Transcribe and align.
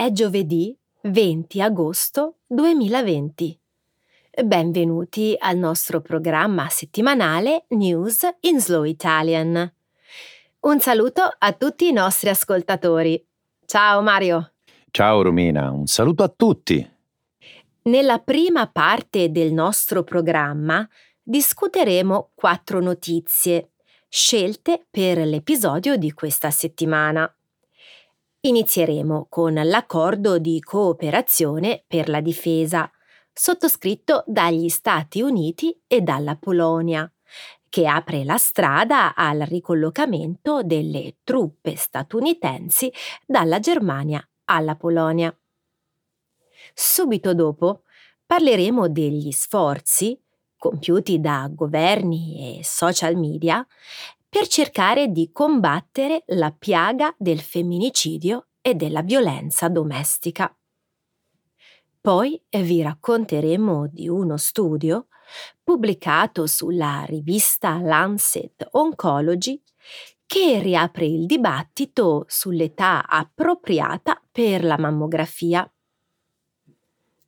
È 0.00 0.12
giovedì 0.12 0.74
20 1.02 1.60
agosto 1.60 2.38
2020. 2.46 3.60
Benvenuti 4.46 5.36
al 5.38 5.58
nostro 5.58 6.00
programma 6.00 6.70
settimanale 6.70 7.66
News 7.68 8.26
in 8.40 8.62
Slow 8.62 8.84
Italian. 8.84 9.70
Un 10.60 10.80
saluto 10.80 11.20
a 11.36 11.52
tutti 11.52 11.86
i 11.86 11.92
nostri 11.92 12.30
ascoltatori. 12.30 13.22
Ciao 13.66 14.00
Mario. 14.00 14.52
Ciao 14.90 15.20
Romina, 15.20 15.70
un 15.70 15.84
saluto 15.84 16.22
a 16.22 16.32
tutti. 16.34 16.90
Nella 17.82 18.20
prima 18.20 18.68
parte 18.68 19.30
del 19.30 19.52
nostro 19.52 20.02
programma 20.02 20.88
discuteremo 21.22 22.30
quattro 22.34 22.80
notizie 22.80 23.72
scelte 24.08 24.86
per 24.90 25.18
l'episodio 25.18 25.96
di 25.96 26.10
questa 26.12 26.50
settimana. 26.50 27.30
Inizieremo 28.42 29.26
con 29.28 29.52
l'accordo 29.52 30.38
di 30.38 30.60
cooperazione 30.60 31.84
per 31.86 32.08
la 32.08 32.22
difesa, 32.22 32.90
sottoscritto 33.34 34.24
dagli 34.26 34.70
Stati 34.70 35.20
Uniti 35.20 35.78
e 35.86 36.00
dalla 36.00 36.36
Polonia, 36.36 37.10
che 37.68 37.86
apre 37.86 38.24
la 38.24 38.38
strada 38.38 39.14
al 39.14 39.40
ricollocamento 39.40 40.62
delle 40.62 41.18
truppe 41.22 41.76
statunitensi 41.76 42.90
dalla 43.26 43.60
Germania 43.60 44.26
alla 44.44 44.74
Polonia. 44.74 45.38
Subito 46.72 47.34
dopo 47.34 47.82
parleremo 48.24 48.88
degli 48.88 49.32
sforzi 49.32 50.18
compiuti 50.56 51.20
da 51.20 51.46
governi 51.52 52.58
e 52.58 52.64
social 52.64 53.16
media 53.16 53.66
per 54.30 54.46
cercare 54.46 55.08
di 55.08 55.30
combattere 55.32 56.22
la 56.28 56.54
piaga 56.56 57.12
del 57.18 57.40
femminicidio 57.40 58.46
e 58.62 58.74
della 58.76 59.02
violenza 59.02 59.68
domestica. 59.68 60.56
Poi 62.00 62.40
vi 62.48 62.80
racconteremo 62.80 63.88
di 63.88 64.08
uno 64.08 64.36
studio 64.36 65.08
pubblicato 65.62 66.46
sulla 66.46 67.04
rivista 67.06 67.78
Lancet 67.80 68.68
Oncology 68.70 69.60
che 70.26 70.60
riapre 70.60 71.06
il 71.06 71.26
dibattito 71.26 72.24
sull'età 72.28 73.04
appropriata 73.06 74.22
per 74.30 74.62
la 74.62 74.78
mammografia. 74.78 75.68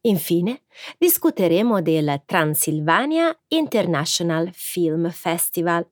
Infine, 0.03 0.63
discuteremo 0.99 1.83
del 1.83 2.23
Transylvania 2.25 3.37
International 3.49 4.51
Film 4.53 5.11
Festival, 5.11 5.85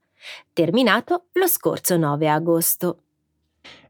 terminato 0.53 1.27
lo 1.33 1.47
scorso 1.47 1.97
9 1.97 2.29
agosto. 2.29 3.03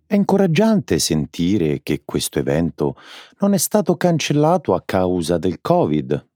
È 0.06 0.14
incoraggiante 0.14 0.98
sentire 0.98 1.82
che 1.82 2.02
questo 2.04 2.40
evento 2.40 2.96
non 3.38 3.54
è 3.54 3.58
stato 3.58 3.96
cancellato 3.96 4.74
a 4.74 4.82
causa 4.84 5.38
del 5.38 5.60
Covid, 5.60 6.28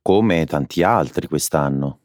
come 0.00 0.46
tanti 0.46 0.82
altri 0.82 1.28
quest'anno. 1.28 2.00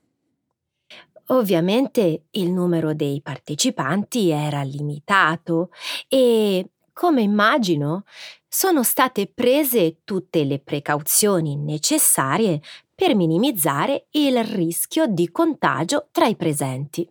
Ovviamente 1.28 2.26
il 2.32 2.52
numero 2.52 2.94
dei 2.94 3.22
partecipanti 3.22 4.30
era 4.30 4.62
limitato 4.64 5.70
e, 6.10 6.72
come 6.92 7.22
immagino, 7.22 8.04
sono 8.48 8.84
state 8.84 9.28
prese 9.28 10.00
tutte 10.04 10.44
le 10.44 10.60
precauzioni 10.60 11.56
necessarie 11.56 12.62
per 12.94 13.16
minimizzare 13.16 14.08
il 14.12 14.44
rischio 14.44 15.08
di 15.08 15.32
contagio 15.32 16.10
tra 16.12 16.26
i 16.26 16.36
presenti. 16.36 17.10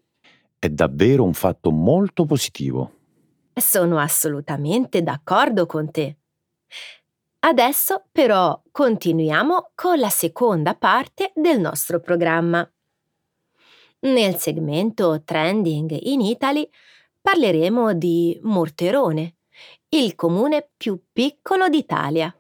È 0.63 0.69
davvero 0.69 1.25
un 1.25 1.33
fatto 1.35 1.73
molto 1.73 2.25
positivo. 2.25 2.93
Sono 3.53 3.99
assolutamente 3.99 5.03
d'accordo 5.03 5.67
con 5.67 5.91
te. 5.91 6.19
Adesso 7.41 8.05
però 8.13 8.63
continuiamo 8.71 9.73
con 9.75 9.99
la 9.99 10.09
seconda 10.09 10.77
parte 10.77 11.33
del 11.35 11.59
nostro 11.59 11.99
programma. 11.99 12.65
Nel 14.03 14.37
segmento 14.37 15.25
Trending 15.25 15.99
in 16.03 16.21
Italy 16.21 16.71
parleremo 17.21 17.93
di 17.95 18.39
Morterone, 18.45 19.35
il 19.89 20.15
comune 20.15 20.71
più 20.77 21.07
piccolo 21.13 21.69
d'Italia 21.69 22.33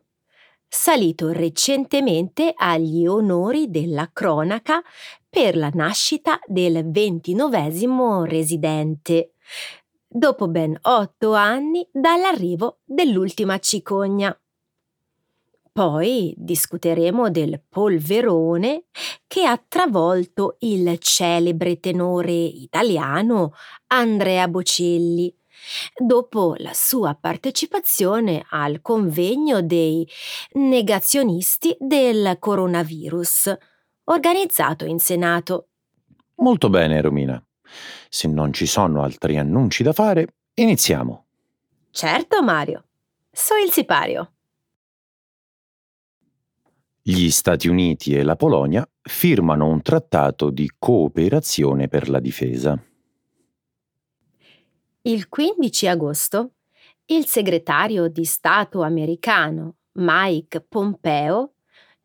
salito 0.74 1.32
recentemente 1.32 2.54
agli 2.56 3.06
onori 3.06 3.70
della 3.70 4.08
cronaca 4.10 4.82
per 5.34 5.56
la 5.56 5.70
nascita 5.72 6.38
del 6.46 6.90
ventinovesimo 6.90 8.24
residente, 8.24 9.32
dopo 10.06 10.46
ben 10.46 10.78
otto 10.82 11.32
anni 11.32 11.88
dall'arrivo 11.90 12.80
dell'ultima 12.84 13.58
cicogna. 13.58 14.38
Poi 15.72 16.34
discuteremo 16.36 17.30
del 17.30 17.62
polverone 17.66 18.84
che 19.26 19.46
ha 19.46 19.58
travolto 19.66 20.56
il 20.58 20.98
celebre 20.98 21.80
tenore 21.80 22.34
italiano 22.34 23.54
Andrea 23.86 24.46
Bocelli, 24.48 25.34
dopo 25.96 26.56
la 26.58 26.74
sua 26.74 27.16
partecipazione 27.18 28.44
al 28.50 28.82
convegno 28.82 29.62
dei 29.62 30.06
negazionisti 30.52 31.74
del 31.80 32.36
coronavirus, 32.38 33.56
organizzato 34.04 34.84
in 34.84 34.98
Senato. 34.98 35.68
Molto 36.36 36.68
bene, 36.68 37.00
Romina. 37.00 37.42
Se 38.08 38.28
non 38.28 38.52
ci 38.52 38.66
sono 38.66 39.02
altri 39.02 39.38
annunci 39.38 39.82
da 39.82 39.92
fare, 39.92 40.34
iniziamo. 40.54 41.26
Certo, 41.90 42.42
Mario. 42.42 42.84
So 43.30 43.54
il 43.56 43.70
sipario. 43.70 44.32
Gli 47.00 47.30
Stati 47.30 47.68
Uniti 47.68 48.14
e 48.14 48.22
la 48.22 48.36
Polonia 48.36 48.88
firmano 49.00 49.66
un 49.66 49.82
trattato 49.82 50.50
di 50.50 50.70
cooperazione 50.78 51.88
per 51.88 52.08
la 52.08 52.20
difesa. 52.20 52.80
Il 55.02 55.28
15 55.28 55.88
agosto 55.88 56.52
il 57.06 57.26
segretario 57.26 58.08
di 58.08 58.24
Stato 58.24 58.82
americano 58.82 59.76
Mike 59.94 60.60
Pompeo 60.60 61.51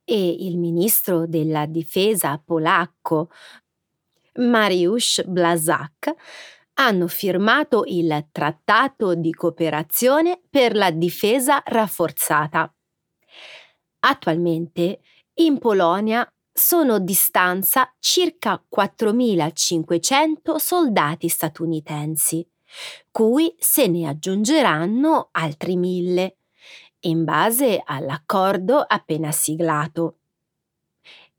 e 0.09 0.29
il 0.39 0.57
ministro 0.57 1.27
della 1.27 1.65
difesa 1.65 2.41
polacco 2.43 3.29
Mariusz 4.35 5.23
Blaszak 5.25 6.13
hanno 6.75 7.07
firmato 7.07 7.83
il 7.87 8.27
Trattato 8.31 9.15
di 9.15 9.33
cooperazione 9.33 10.39
per 10.49 10.75
la 10.75 10.91
difesa 10.91 11.61
rafforzata. 11.65 12.73
Attualmente 13.99 15.01
in 15.39 15.57
Polonia 15.57 16.25
sono 16.53 16.99
di 16.99 17.13
stanza 17.13 17.93
circa 17.99 18.63
4.500 18.73 20.55
soldati 20.55 21.27
statunitensi 21.27 22.47
cui 23.11 23.53
se 23.57 23.87
ne 23.87 24.07
aggiungeranno 24.07 25.29
altri 25.31 25.75
mille, 25.75 26.37
in 27.01 27.23
base 27.23 27.81
all'accordo 27.83 28.79
appena 28.79 29.31
siglato. 29.31 30.17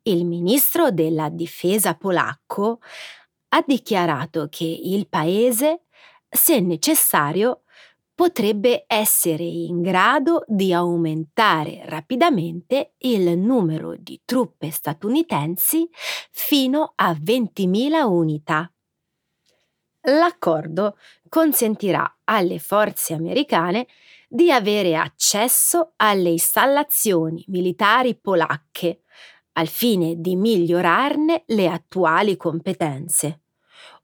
Il 0.02 0.24
ministro 0.24 0.90
della 0.90 1.28
difesa 1.28 1.94
polacco 1.94 2.80
ha 3.48 3.64
dichiarato 3.66 4.48
che 4.50 4.64
il 4.64 5.08
paese, 5.08 5.82
se 6.28 6.60
necessario, 6.60 7.62
potrebbe 8.14 8.84
essere 8.88 9.44
in 9.44 9.80
grado 9.80 10.44
di 10.48 10.72
aumentare 10.72 11.82
rapidamente 11.84 12.94
il 12.98 13.38
numero 13.38 13.94
di 13.96 14.20
truppe 14.24 14.70
statunitensi 14.70 15.88
fino 16.32 16.94
a 16.96 17.12
20.000 17.12 18.02
unità. 18.04 18.72
L'accordo 20.02 20.96
consentirà 21.28 22.18
alle 22.24 22.58
forze 22.58 23.14
americane 23.14 23.86
di 24.28 24.52
avere 24.52 24.94
accesso 24.94 25.92
alle 25.96 26.28
installazioni 26.28 27.42
militari 27.48 28.14
polacche 28.14 29.00
al 29.52 29.66
fine 29.66 30.20
di 30.20 30.36
migliorarne 30.36 31.44
le 31.46 31.68
attuali 31.68 32.36
competenze, 32.36 33.40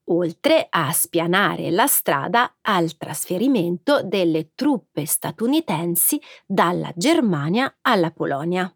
oltre 0.05 0.67
a 0.69 0.91
spianare 0.93 1.71
la 1.71 1.87
strada 1.87 2.57
al 2.63 2.97
trasferimento 2.97 4.03
delle 4.03 4.53
truppe 4.55 5.05
statunitensi 5.05 6.21
dalla 6.45 6.91
Germania 6.97 7.77
alla 7.83 8.11
Polonia. 8.11 8.75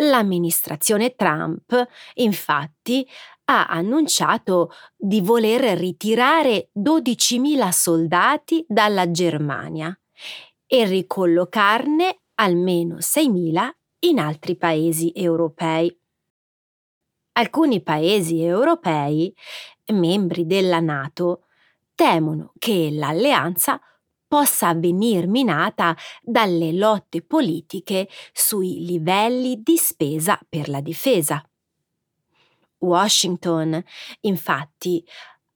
L'amministrazione 0.00 1.14
Trump, 1.14 1.88
infatti, 2.14 3.08
ha 3.44 3.66
annunciato 3.66 4.70
di 4.94 5.20
voler 5.22 5.78
ritirare 5.78 6.68
12.000 6.78 7.68
soldati 7.70 8.64
dalla 8.68 9.10
Germania 9.10 9.98
e 10.66 10.84
ricollocarne 10.84 12.20
almeno 12.34 12.96
6.000 12.96 13.70
in 14.00 14.18
altri 14.18 14.56
paesi 14.56 15.12
europei. 15.14 15.96
Alcuni 17.32 17.82
paesi 17.82 18.42
europei, 18.42 19.34
membri 19.92 20.46
della 20.46 20.80
Nato, 20.80 21.44
temono 21.94 22.52
che 22.58 22.90
l'alleanza 22.92 23.80
possa 24.26 24.74
venir 24.74 25.26
minata 25.26 25.96
dalle 26.22 26.72
lotte 26.72 27.22
politiche 27.22 28.08
sui 28.32 28.84
livelli 28.84 29.62
di 29.62 29.76
spesa 29.76 30.38
per 30.48 30.68
la 30.68 30.80
difesa. 30.80 31.42
Washington, 32.78 33.82
infatti, 34.20 35.04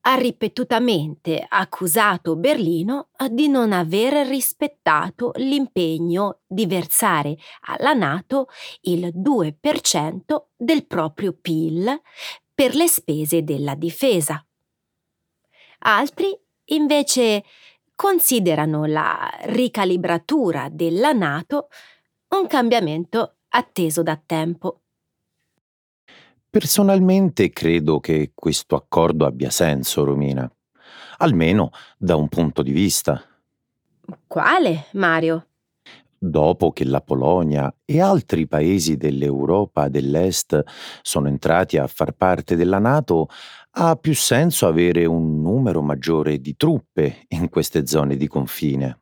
ha 0.03 0.15
ripetutamente 0.15 1.45
accusato 1.49 2.37
Berlino 2.37 3.11
di 3.31 3.49
non 3.49 3.73
aver 3.73 4.27
rispettato 4.27 5.33
l'impegno 5.37 6.41
di 6.47 6.67
versare 6.67 7.37
alla 7.63 7.93
Nato 7.93 8.49
il 8.83 9.13
2% 9.15 10.21
del 10.57 10.87
proprio 10.87 11.33
PIL 11.33 12.01
per 12.55 12.75
le 12.75 12.89
spese 12.89 13.45
della 13.45 13.75
difesa. 13.75 14.45
Altri, 15.85 16.37
invece, 16.67 17.45
considerano 17.95 18.85
la 18.85 19.31
ricalibratura 19.45 20.69
della 20.71 21.13
Nato 21.13 21.69
un 22.29 22.47
cambiamento 22.47 23.37
atteso 23.49 24.03
da 24.03 24.21
tempo. 24.25 24.82
Personalmente 26.53 27.49
credo 27.49 27.99
che 27.99 28.33
questo 28.35 28.77
accordo 28.77 29.25
abbia 29.25 29.49
senso, 29.49 30.05
Romina, 30.05 30.47
almeno 31.17 31.71
da 31.97 32.15
un 32.15 32.29
punto 32.29 32.61
di 32.63 32.73
vista. 32.73 33.25
Quale, 34.27 34.89
Mario? 34.93 35.47
Dopo 36.19 36.71
che 36.71 36.85
la 36.85 37.01
Polonia 37.01 37.75
e 37.87 38.03
altri 38.03 38.47
paesi 38.47 38.99
dell'Europa 38.99 39.89
dell'Est 39.89 40.63
sono 41.01 41.29
entrati 41.29 41.79
a 41.79 41.87
far 41.87 42.13
parte 42.13 42.55
della 42.55 42.79
Nato, 42.79 43.29
ha 43.71 43.97
più 43.97 44.15
senso 44.15 44.67
avere 44.67 45.07
un 45.07 45.41
numero 45.41 45.81
maggiore 45.81 46.39
di 46.39 46.55
truppe 46.55 47.25
in 47.29 47.49
queste 47.49 47.87
zone 47.87 48.19
di 48.19 48.29
confine. 48.29 49.01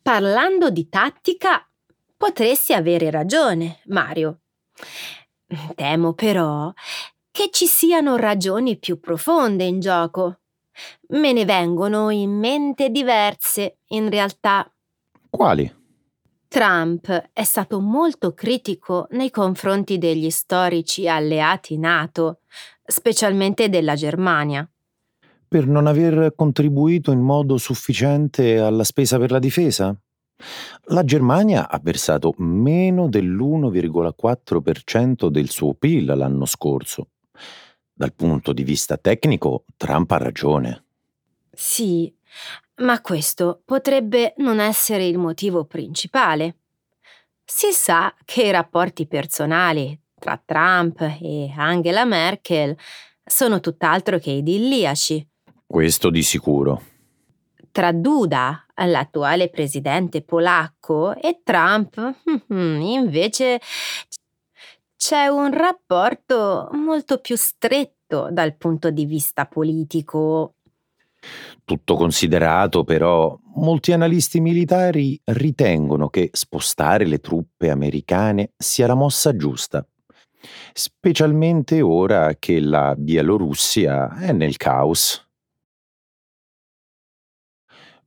Parlando 0.00 0.70
di 0.70 0.88
tattica, 0.88 1.68
potresti 2.16 2.72
avere 2.72 3.10
ragione, 3.10 3.80
Mario. 3.84 4.38
Temo 5.74 6.12
però 6.12 6.72
che 7.30 7.48
ci 7.50 7.66
siano 7.66 8.16
ragioni 8.16 8.78
più 8.78 9.00
profonde 9.00 9.64
in 9.64 9.80
gioco. 9.80 10.38
Me 11.08 11.32
ne 11.32 11.44
vengono 11.44 12.10
in 12.10 12.30
mente 12.30 12.90
diverse, 12.90 13.78
in 13.88 14.08
realtà. 14.08 14.70
Quali? 15.30 15.82
Trump 16.46 17.30
è 17.32 17.42
stato 17.42 17.80
molto 17.80 18.32
critico 18.34 19.08
nei 19.10 19.30
confronti 19.30 19.98
degli 19.98 20.30
storici 20.30 21.08
alleati 21.08 21.76
NATO, 21.76 22.42
specialmente 22.84 23.68
della 23.68 23.96
Germania. 23.96 24.68
Per 25.48 25.66
non 25.66 25.88
aver 25.88 26.32
contribuito 26.36 27.10
in 27.10 27.20
modo 27.20 27.56
sufficiente 27.56 28.58
alla 28.58 28.84
spesa 28.84 29.18
per 29.18 29.32
la 29.32 29.40
difesa? 29.40 29.96
La 30.88 31.04
Germania 31.04 31.70
ha 31.70 31.80
versato 31.82 32.34
meno 32.38 33.08
dell'1,4% 33.08 35.28
del 35.28 35.48
suo 35.48 35.74
PIL 35.74 36.06
l'anno 36.06 36.44
scorso. 36.44 37.10
Dal 37.92 38.12
punto 38.12 38.52
di 38.52 38.64
vista 38.64 38.96
tecnico, 38.96 39.64
Trump 39.76 40.10
ha 40.10 40.18
ragione. 40.18 40.84
Sì, 41.52 42.12
ma 42.76 43.00
questo 43.00 43.62
potrebbe 43.64 44.34
non 44.38 44.58
essere 44.58 45.06
il 45.06 45.18
motivo 45.18 45.64
principale. 45.64 46.56
Si 47.44 47.70
sa 47.72 48.12
che 48.24 48.42
i 48.42 48.50
rapporti 48.50 49.06
personali 49.06 49.96
tra 50.18 50.42
Trump 50.44 51.00
e 51.00 51.52
Angela 51.56 52.04
Merkel 52.04 52.76
sono 53.24 53.60
tutt'altro 53.60 54.18
che 54.18 54.30
idilliaci. 54.30 55.28
Questo 55.66 56.10
di 56.10 56.22
sicuro. 56.22 56.82
Tra 57.74 57.90
Duda, 57.90 58.66
l'attuale 58.86 59.50
presidente 59.50 60.22
polacco, 60.22 61.12
e 61.16 61.40
Trump, 61.42 61.96
invece, 62.48 63.60
c'è 64.96 65.26
un 65.26 65.52
rapporto 65.52 66.68
molto 66.70 67.18
più 67.18 67.34
stretto 67.36 68.28
dal 68.30 68.54
punto 68.54 68.92
di 68.92 69.06
vista 69.06 69.46
politico. 69.46 70.54
Tutto 71.64 71.96
considerato, 71.96 72.84
però, 72.84 73.36
molti 73.56 73.90
analisti 73.90 74.38
militari 74.38 75.20
ritengono 75.24 76.08
che 76.10 76.30
spostare 76.32 77.04
le 77.06 77.18
truppe 77.18 77.70
americane 77.70 78.52
sia 78.56 78.86
la 78.86 78.94
mossa 78.94 79.34
giusta 79.34 79.84
specialmente 80.72 81.80
ora 81.80 82.34
che 82.38 82.60
la 82.60 82.94
Bielorussia 82.96 84.18
è 84.18 84.32
nel 84.32 84.58
caos. 84.58 85.23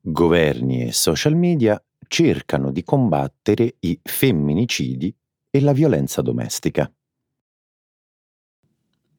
Governi 0.09 0.88
e 0.88 0.94
social 0.94 1.36
media 1.36 1.83
cercano 2.07 2.71
di 2.71 2.81
combattere 2.86 3.75
i 3.80 4.00
femminicidi 4.01 5.13
e 5.50 5.59
la 5.59 5.74
violenza 5.74 6.21
domestica. 6.21 6.89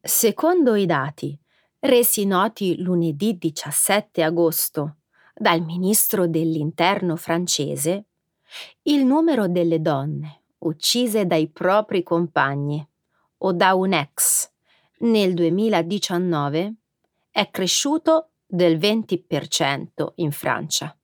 Secondo 0.01 0.75
i 0.77 0.87
dati 0.87 1.39
resi 1.81 2.25
noti 2.25 2.81
lunedì 2.81 3.37
17 3.37 4.23
agosto 4.23 4.97
dal 5.35 5.61
ministro 5.61 6.27
dell'interno 6.27 7.17
francese, 7.17 8.07
il 8.85 9.05
numero 9.05 9.47
delle 9.47 9.83
donne 9.83 10.41
uccise 10.61 11.27
dai 11.27 11.49
propri 11.51 12.03
compagni 12.03 12.83
o 13.37 13.53
da 13.53 13.75
un 13.75 13.93
ex 13.93 14.51
nel 15.01 15.35
2019 15.35 16.75
è 17.31 17.51
cresciuto 17.51 18.28
del 18.49 18.79
20% 18.79 20.13
in 20.17 20.33
Francia. 20.33 20.97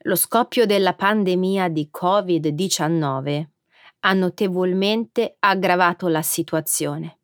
Lo 0.00 0.14
scoppio 0.14 0.64
della 0.64 0.94
pandemia 0.94 1.68
di 1.68 1.90
Covid-19 1.92 3.46
ha 4.00 4.12
notevolmente 4.12 5.36
aggravato 5.40 6.06
la 6.06 6.22
situazione. 6.22 7.18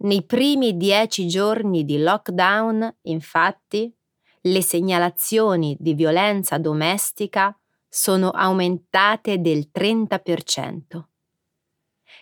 Nei 0.00 0.22
primi 0.24 0.76
dieci 0.76 1.26
giorni 1.26 1.84
di 1.84 1.98
lockdown, 1.98 2.98
infatti, 3.02 3.92
le 4.42 4.62
segnalazioni 4.62 5.76
di 5.80 5.94
violenza 5.94 6.58
domestica 6.58 7.58
sono 7.88 8.30
aumentate 8.30 9.40
del 9.40 9.70
30%. 9.74 11.02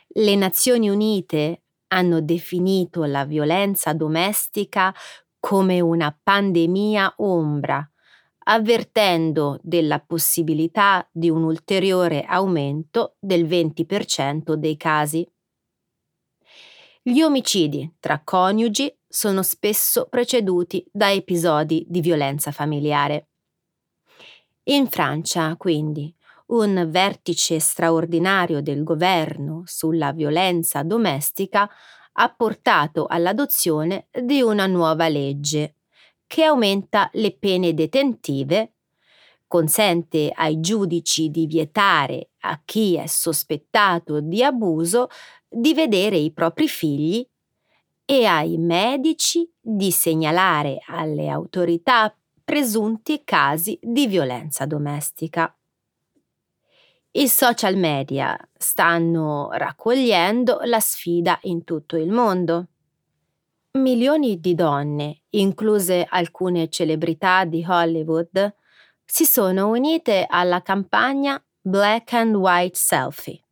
Le 0.06 0.34
Nazioni 0.34 0.88
Unite 0.88 1.62
hanno 1.88 2.22
definito 2.22 3.04
la 3.04 3.26
violenza 3.26 3.92
domestica 3.92 4.94
come 5.46 5.78
una 5.78 6.12
pandemia 6.20 7.14
ombra, 7.18 7.88
avvertendo 8.46 9.60
della 9.62 10.00
possibilità 10.00 11.08
di 11.12 11.30
un 11.30 11.44
ulteriore 11.44 12.24
aumento 12.24 13.14
del 13.20 13.46
20% 13.46 14.54
dei 14.54 14.76
casi. 14.76 15.24
Gli 17.00 17.22
omicidi 17.22 17.94
tra 18.00 18.20
coniugi 18.24 18.92
sono 19.06 19.44
spesso 19.44 20.08
preceduti 20.08 20.84
da 20.90 21.12
episodi 21.12 21.86
di 21.88 22.00
violenza 22.00 22.50
familiare. 22.50 23.28
In 24.64 24.88
Francia, 24.88 25.54
quindi, 25.56 26.12
un 26.46 26.88
vertice 26.90 27.60
straordinario 27.60 28.60
del 28.62 28.82
governo 28.82 29.62
sulla 29.64 30.10
violenza 30.10 30.82
domestica 30.82 31.70
ha 32.18 32.28
portato 32.30 33.06
all'adozione 33.06 34.08
di 34.22 34.40
una 34.40 34.66
nuova 34.66 35.08
legge 35.08 35.74
che 36.26 36.44
aumenta 36.44 37.08
le 37.14 37.36
pene 37.36 37.74
detentive, 37.74 38.72
consente 39.46 40.32
ai 40.34 40.60
giudici 40.60 41.30
di 41.30 41.46
vietare 41.46 42.30
a 42.40 42.60
chi 42.64 42.96
è 42.96 43.06
sospettato 43.06 44.20
di 44.20 44.42
abuso 44.42 45.08
di 45.48 45.72
vedere 45.72 46.16
i 46.16 46.32
propri 46.32 46.68
figli 46.68 47.26
e 48.04 48.24
ai 48.24 48.56
medici 48.58 49.48
di 49.60 49.90
segnalare 49.90 50.78
alle 50.86 51.28
autorità 51.28 52.14
presunti 52.42 53.22
casi 53.24 53.78
di 53.82 54.06
violenza 54.06 54.66
domestica. 54.66 55.54
I 57.18 57.28
social 57.28 57.76
media 57.76 58.38
stanno 58.58 59.48
raccogliendo 59.50 60.60
la 60.64 60.80
sfida 60.80 61.38
in 61.44 61.64
tutto 61.64 61.96
il 61.96 62.10
mondo. 62.10 62.66
Milioni 63.78 64.38
di 64.38 64.54
donne, 64.54 65.22
incluse 65.30 66.06
alcune 66.06 66.68
celebrità 66.68 67.46
di 67.46 67.64
Hollywood, 67.66 68.54
si 69.02 69.24
sono 69.24 69.70
unite 69.70 70.26
alla 70.28 70.60
campagna 70.60 71.42
Black 71.58 72.12
and 72.12 72.34
White 72.34 72.76
Selfie. 72.76 73.42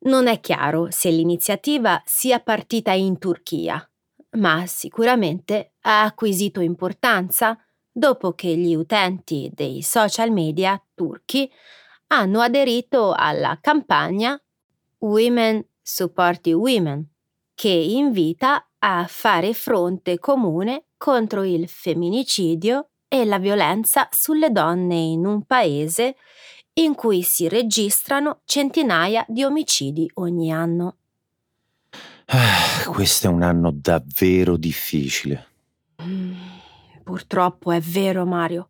Non 0.00 0.26
è 0.26 0.38
chiaro 0.40 0.88
se 0.90 1.08
l'iniziativa 1.08 2.02
sia 2.04 2.40
partita 2.40 2.92
in 2.92 3.18
Turchia, 3.18 3.90
ma 4.32 4.66
sicuramente 4.66 5.72
ha 5.80 6.02
acquisito 6.02 6.60
importanza 6.60 7.58
dopo 7.90 8.34
che 8.34 8.54
gli 8.54 8.74
utenti 8.74 9.50
dei 9.54 9.80
social 9.80 10.30
media 10.30 10.78
turchi 10.92 11.50
hanno 12.14 12.40
aderito 12.40 13.12
alla 13.12 13.58
campagna 13.60 14.40
Women 14.98 15.66
Supporting 15.82 16.56
Women, 16.56 17.08
che 17.54 17.68
invita 17.68 18.68
a 18.78 19.04
fare 19.08 19.52
fronte 19.52 20.18
comune 20.18 20.84
contro 20.96 21.42
il 21.42 21.68
femminicidio 21.68 22.90
e 23.08 23.24
la 23.24 23.38
violenza 23.38 24.08
sulle 24.12 24.50
donne 24.50 24.94
in 24.94 25.26
un 25.26 25.44
paese 25.44 26.16
in 26.74 26.94
cui 26.94 27.22
si 27.22 27.48
registrano 27.48 28.40
centinaia 28.44 29.24
di 29.28 29.42
omicidi 29.42 30.08
ogni 30.14 30.52
anno. 30.52 30.96
Ah, 32.26 32.84
questo 32.86 33.26
è 33.26 33.30
un 33.30 33.42
anno 33.42 33.70
davvero 33.72 34.56
difficile. 34.56 35.46
Mm, 36.02 36.32
purtroppo 37.02 37.72
è 37.72 37.80
vero, 37.80 38.24
Mario. 38.24 38.68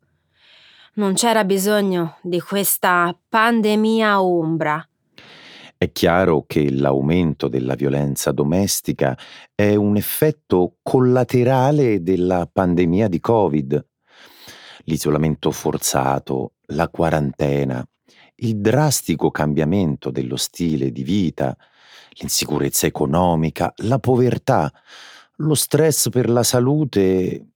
Non 0.96 1.14
c'era 1.14 1.42
bisogno 1.44 2.18
di 2.22 2.40
questa 2.40 3.18
pandemia 3.28 4.22
ombra. 4.22 4.88
È 5.76 5.90
chiaro 5.90 6.44
che 6.46 6.70
l'aumento 6.70 7.48
della 7.48 7.74
violenza 7.74 8.30
domestica 8.30 9.18
è 9.56 9.74
un 9.74 9.96
effetto 9.96 10.76
collaterale 10.82 12.00
della 12.04 12.48
pandemia 12.50 13.08
di 13.08 13.18
Covid. 13.18 13.86
L'isolamento 14.84 15.50
forzato, 15.50 16.52
la 16.66 16.88
quarantena, 16.88 17.84
il 18.36 18.60
drastico 18.60 19.32
cambiamento 19.32 20.12
dello 20.12 20.36
stile 20.36 20.92
di 20.92 21.02
vita, 21.02 21.56
l'insicurezza 22.20 22.86
economica, 22.86 23.72
la 23.78 23.98
povertà, 23.98 24.72
lo 25.38 25.54
stress 25.54 26.08
per 26.08 26.30
la 26.30 26.44
salute, 26.44 27.46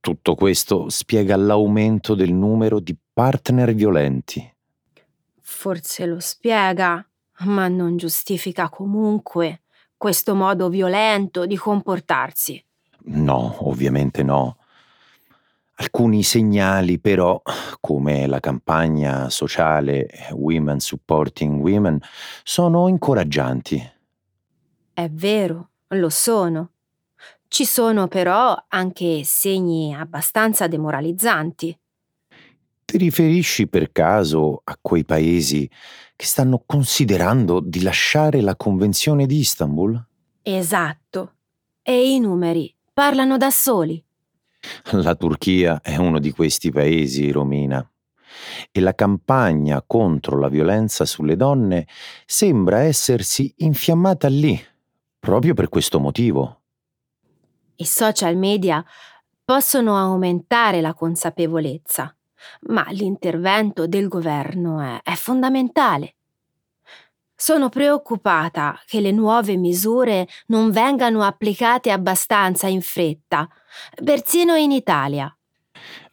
tutto 0.00 0.34
questo 0.34 0.88
spiega 0.88 1.36
l'aumento 1.36 2.14
del 2.14 2.32
numero 2.32 2.80
di 2.80 2.96
partner 3.12 3.74
violenti. 3.74 4.52
Forse 5.40 6.06
lo 6.06 6.20
spiega, 6.20 7.06
ma 7.40 7.68
non 7.68 7.96
giustifica 7.96 8.68
comunque 8.68 9.62
questo 9.96 10.34
modo 10.34 10.68
violento 10.68 11.46
di 11.46 11.56
comportarsi. 11.56 12.62
No, 13.06 13.68
ovviamente 13.68 14.22
no. 14.22 14.58
Alcuni 15.76 16.22
segnali 16.22 17.00
però, 17.00 17.40
come 17.80 18.26
la 18.26 18.38
campagna 18.38 19.28
sociale 19.28 20.08
Women 20.30 20.78
Supporting 20.78 21.60
Women, 21.60 21.98
sono 22.44 22.86
incoraggianti. 22.86 23.92
È 24.92 25.08
vero, 25.08 25.70
lo 25.88 26.08
sono. 26.10 26.73
Ci 27.54 27.66
sono 27.66 28.08
però 28.08 28.64
anche 28.66 29.22
segni 29.22 29.94
abbastanza 29.94 30.66
demoralizzanti. 30.66 31.78
Ti 32.84 32.98
riferisci 32.98 33.68
per 33.68 33.92
caso 33.92 34.60
a 34.64 34.76
quei 34.82 35.04
paesi 35.04 35.70
che 36.16 36.24
stanno 36.24 36.64
considerando 36.66 37.60
di 37.60 37.82
lasciare 37.82 38.40
la 38.40 38.56
Convenzione 38.56 39.26
di 39.26 39.38
Istanbul? 39.38 40.04
Esatto. 40.42 41.34
E 41.80 42.12
i 42.12 42.18
numeri 42.18 42.74
parlano 42.92 43.36
da 43.36 43.50
soli. 43.50 44.04
La 44.90 45.14
Turchia 45.14 45.80
è 45.80 45.94
uno 45.94 46.18
di 46.18 46.32
questi 46.32 46.72
paesi, 46.72 47.30
Romina. 47.30 47.88
E 48.72 48.80
la 48.80 48.96
campagna 48.96 49.80
contro 49.86 50.40
la 50.40 50.48
violenza 50.48 51.04
sulle 51.04 51.36
donne 51.36 51.86
sembra 52.26 52.80
essersi 52.80 53.54
infiammata 53.58 54.26
lì, 54.26 54.60
proprio 55.20 55.54
per 55.54 55.68
questo 55.68 56.00
motivo. 56.00 56.58
I 57.76 57.84
social 57.84 58.36
media 58.36 58.84
possono 59.44 59.96
aumentare 59.96 60.80
la 60.80 60.94
consapevolezza, 60.94 62.14
ma 62.68 62.86
l'intervento 62.90 63.86
del 63.86 64.08
governo 64.08 64.80
è, 64.80 65.00
è 65.02 65.14
fondamentale. 65.14 66.14
Sono 67.36 67.68
preoccupata 67.68 68.80
che 68.86 69.00
le 69.00 69.10
nuove 69.10 69.56
misure 69.56 70.28
non 70.46 70.70
vengano 70.70 71.22
applicate 71.22 71.90
abbastanza 71.90 72.68
in 72.68 72.80
fretta, 72.80 73.48
persino 74.02 74.54
in 74.54 74.70
Italia. 74.70 75.36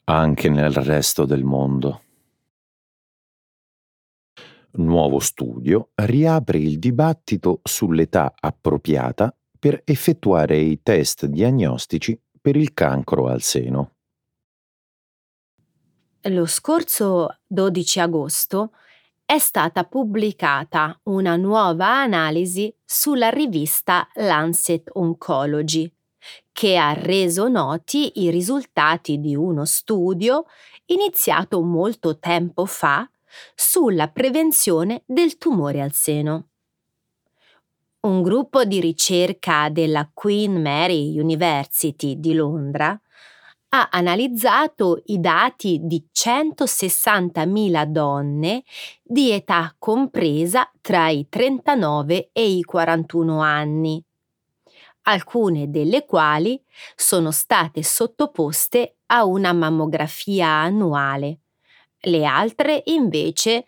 Anche 0.05 0.49
nel 0.49 0.73
resto 0.73 1.25
del 1.25 1.43
mondo. 1.43 2.01
Nuovo 4.73 5.19
studio 5.19 5.89
riapre 5.95 6.57
il 6.57 6.79
dibattito 6.79 7.59
sull'età 7.63 8.33
appropriata 8.37 9.33
per 9.61 9.79
effettuare 9.85 10.57
i 10.57 10.81
test 10.81 11.27
diagnostici 11.27 12.19
per 12.41 12.55
il 12.55 12.73
cancro 12.73 13.27
al 13.27 13.43
seno. 13.43 13.91
Lo 16.23 16.47
scorso 16.47 17.41
12 17.45 17.99
agosto 17.99 18.71
è 19.23 19.37
stata 19.37 19.83
pubblicata 19.83 20.99
una 21.03 21.35
nuova 21.35 22.01
analisi 22.01 22.75
sulla 22.83 23.29
rivista 23.29 24.07
Lancet 24.15 24.89
Oncology, 24.93 25.93
che 26.51 26.77
ha 26.77 26.93
reso 26.93 27.47
noti 27.47 28.19
i 28.23 28.31
risultati 28.31 29.19
di 29.19 29.35
uno 29.35 29.65
studio 29.65 30.45
iniziato 30.85 31.61
molto 31.61 32.17
tempo 32.17 32.65
fa 32.65 33.07
sulla 33.53 34.07
prevenzione 34.07 35.03
del 35.05 35.37
tumore 35.37 35.81
al 35.81 35.93
seno. 35.93 36.50
Un 38.03 38.23
gruppo 38.23 38.63
di 38.63 38.79
ricerca 38.79 39.69
della 39.69 40.09
Queen 40.11 40.59
Mary 40.59 41.19
University 41.19 42.19
di 42.19 42.33
Londra 42.33 42.99
ha 43.69 43.89
analizzato 43.91 45.03
i 45.05 45.19
dati 45.19 45.81
di 45.83 46.03
160.000 46.11 47.85
donne 47.85 48.63
di 49.03 49.29
età 49.29 49.75
compresa 49.77 50.71
tra 50.81 51.09
i 51.09 51.27
39 51.29 52.31
e 52.33 52.47
i 52.49 52.63
41 52.63 53.39
anni, 53.39 54.03
alcune 55.03 55.69
delle 55.69 56.03
quali 56.07 56.59
sono 56.95 57.29
state 57.29 57.83
sottoposte 57.83 58.95
a 59.05 59.25
una 59.25 59.53
mammografia 59.53 60.47
annuale. 60.47 61.41
Le 61.99 62.25
altre, 62.25 62.81
invece, 62.85 63.65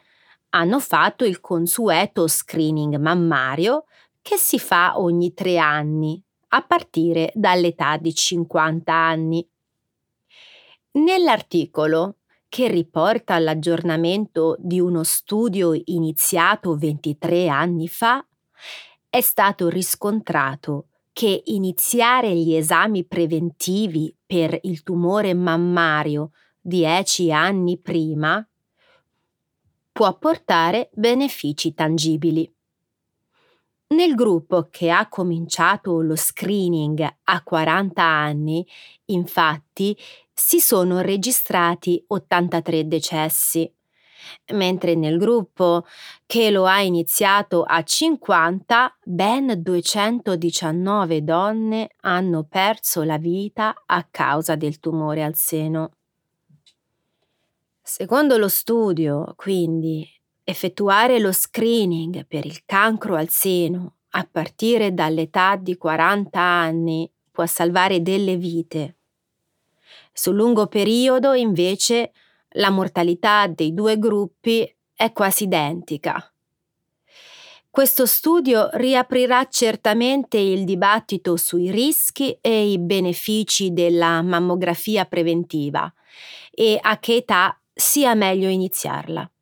hanno 0.50 0.80
fatto 0.80 1.24
il 1.24 1.40
consueto 1.40 2.28
screening 2.28 2.98
mammario 2.98 3.86
che 4.24 4.38
si 4.38 4.58
fa 4.58 5.00
ogni 5.00 5.36
tre 5.36 5.60
anni, 5.60 6.20
a 6.48 6.64
partire 6.64 7.32
dall'età 7.36 7.98
di 7.98 8.16
50 8.16 8.92
anni. 8.92 9.48
Nell'articolo, 10.94 12.16
che 12.48 12.68
riporta 12.68 13.38
l'aggiornamento 13.40 14.56
di 14.60 14.80
uno 14.80 15.04
studio 15.04 15.80
iniziato 15.86 16.76
23 16.76 17.48
anni 17.50 17.88
fa, 17.88 18.26
è 19.10 19.22
stato 19.22 19.70
riscontrato 19.70 20.88
che 21.12 21.42
iniziare 21.46 22.34
gli 22.36 22.56
esami 22.56 23.04
preventivi 23.06 24.16
per 24.26 24.58
il 24.64 24.84
tumore 24.84 25.34
mammario 25.34 26.32
dieci 26.62 27.30
anni 27.32 27.78
prima, 27.78 28.48
può 29.92 30.18
portare 30.18 30.90
benefici 30.94 31.74
tangibili. 31.74 32.53
Nel 33.88 34.16
gruppo 34.16 34.70
che 34.72 34.90
ha 34.90 35.08
cominciato 35.08 36.02
lo 36.02 36.16
screening 36.16 37.08
a 37.26 37.44
40 37.44 38.02
anni, 38.02 38.66
infatti, 39.06 39.96
si 40.34 40.60
sono 40.60 41.02
registrati 41.02 42.04
83 42.08 42.88
decessi, 42.88 43.72
mentre 44.54 44.96
nel 44.96 45.20
gruppo 45.20 45.86
che 46.26 46.50
lo 46.50 46.66
ha 46.66 46.82
iniziato 46.82 47.62
a 47.64 47.84
50, 47.84 48.98
ben 49.04 49.62
219 49.62 51.24
donne 51.24 51.90
hanno 52.02 52.46
perso 52.50 53.04
la 53.04 53.18
vita 53.20 53.84
a 53.86 54.08
causa 54.10 54.56
del 54.56 54.80
tumore 54.80 55.24
al 55.24 55.36
seno. 55.36 55.92
Secondo 57.82 58.38
lo 58.38 58.48
studio, 58.48 59.34
quindi, 59.36 60.08
effettuare 60.44 61.20
lo 61.20 61.32
screening 61.32 62.26
per 62.26 62.46
il 62.46 62.64
cancro 62.66 63.16
al 63.16 63.30
seno 63.30 63.96
a 64.16 64.28
partire 64.30 64.94
dall'età 64.94 65.56
di 65.56 65.78
40 65.78 66.40
anni 66.40 67.10
può 67.32 67.46
salvare 67.46 68.02
delle 68.02 68.38
vite. 68.38 68.98
Sul 70.12 70.36
lungo 70.36 70.68
periodo, 70.68 71.34
invece, 71.34 72.12
la 72.56 72.70
mortalità 72.70 73.48
dei 73.48 73.74
due 73.74 73.98
gruppi 73.98 74.72
è 74.94 75.12
quasi 75.12 75.46
identica. 75.46 76.28
Questo 77.72 78.06
studio 78.06 78.70
riaprirà 78.74 79.48
certamente 79.50 80.38
il 80.38 80.64
dibattito 80.64 81.36
sui 81.38 81.72
rischi 81.72 82.38
e 82.40 82.70
i 82.70 82.78
benefici 82.78 83.74
della 83.74 84.22
mammografia 84.22 85.06
preventiva 85.06 85.92
e 86.52 86.78
a 86.80 87.00
che 87.00 87.16
età 87.16 87.60
sia 87.74 88.14
meglio 88.14 88.48
iniziarla. 88.48 89.33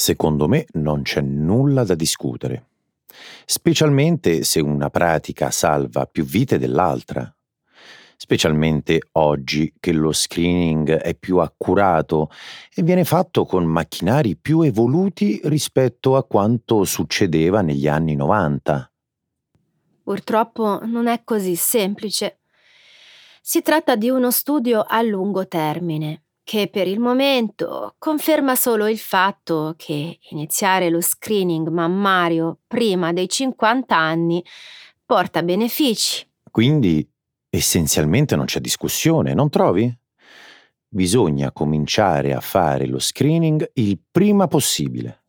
Secondo 0.00 0.48
me 0.48 0.64
non 0.72 1.02
c'è 1.02 1.20
nulla 1.20 1.84
da 1.84 1.94
discutere, 1.94 2.68
specialmente 3.44 4.44
se 4.44 4.58
una 4.58 4.88
pratica 4.88 5.50
salva 5.50 6.06
più 6.06 6.24
vite 6.24 6.56
dell'altra, 6.56 7.30
specialmente 8.16 9.08
oggi 9.12 9.74
che 9.78 9.92
lo 9.92 10.12
screening 10.12 10.90
è 10.92 11.14
più 11.14 11.36
accurato 11.36 12.30
e 12.74 12.82
viene 12.82 13.04
fatto 13.04 13.44
con 13.44 13.66
macchinari 13.66 14.36
più 14.36 14.62
evoluti 14.62 15.38
rispetto 15.44 16.16
a 16.16 16.24
quanto 16.24 16.84
succedeva 16.84 17.60
negli 17.60 17.86
anni 17.86 18.14
90. 18.14 18.90
Purtroppo 20.02 20.80
non 20.82 21.08
è 21.08 21.24
così 21.24 21.56
semplice. 21.56 22.40
Si 23.42 23.60
tratta 23.60 23.96
di 23.96 24.08
uno 24.08 24.30
studio 24.30 24.80
a 24.80 25.02
lungo 25.02 25.46
termine 25.46 26.22
che 26.50 26.66
per 26.66 26.88
il 26.88 26.98
momento 26.98 27.94
conferma 27.96 28.56
solo 28.56 28.88
il 28.88 28.98
fatto 28.98 29.74
che 29.76 30.18
iniziare 30.30 30.90
lo 30.90 31.00
screening 31.00 31.68
mammario 31.68 32.58
prima 32.66 33.12
dei 33.12 33.28
50 33.28 33.96
anni 33.96 34.44
porta 35.06 35.44
benefici. 35.44 36.28
Quindi 36.50 37.08
essenzialmente 37.48 38.34
non 38.34 38.46
c'è 38.46 38.58
discussione, 38.58 39.32
non 39.32 39.48
trovi? 39.48 39.96
Bisogna 40.88 41.52
cominciare 41.52 42.34
a 42.34 42.40
fare 42.40 42.88
lo 42.88 42.98
screening 42.98 43.70
il 43.74 44.00
prima 44.10 44.48
possibile. 44.48 45.22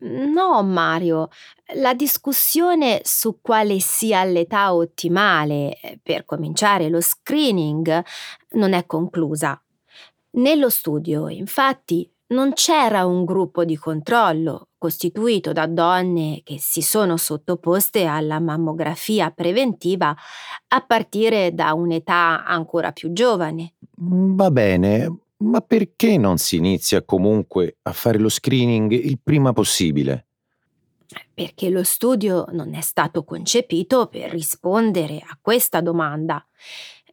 No, 0.00 0.62
Mario, 0.62 1.30
la 1.76 1.94
discussione 1.94 3.00
su 3.02 3.38
quale 3.40 3.80
sia 3.80 4.24
l'età 4.24 4.74
ottimale 4.74 5.78
per 6.02 6.26
cominciare 6.26 6.90
lo 6.90 7.00
screening 7.00 8.04
non 8.50 8.74
è 8.74 8.84
conclusa. 8.84 9.58
Nello 10.36 10.68
studio, 10.68 11.28
infatti, 11.30 12.10
non 12.28 12.52
c'era 12.52 13.06
un 13.06 13.24
gruppo 13.24 13.64
di 13.64 13.76
controllo 13.76 14.68
costituito 14.76 15.52
da 15.52 15.66
donne 15.66 16.42
che 16.44 16.58
si 16.58 16.82
sono 16.82 17.16
sottoposte 17.16 18.04
alla 18.04 18.38
mammografia 18.38 19.30
preventiva 19.30 20.14
a 20.68 20.80
partire 20.82 21.54
da 21.54 21.72
un'età 21.72 22.44
ancora 22.44 22.92
più 22.92 23.12
giovane. 23.12 23.76
Va 23.96 24.50
bene, 24.50 25.20
ma 25.38 25.62
perché 25.62 26.18
non 26.18 26.36
si 26.36 26.56
inizia 26.56 27.02
comunque 27.02 27.78
a 27.82 27.92
fare 27.92 28.18
lo 28.18 28.28
screening 28.28 28.92
il 28.92 29.18
prima 29.22 29.54
possibile? 29.54 30.26
Perché 31.32 31.70
lo 31.70 31.82
studio 31.82 32.44
non 32.50 32.74
è 32.74 32.82
stato 32.82 33.24
concepito 33.24 34.08
per 34.08 34.30
rispondere 34.30 35.18
a 35.18 35.38
questa 35.40 35.80
domanda 35.80 36.44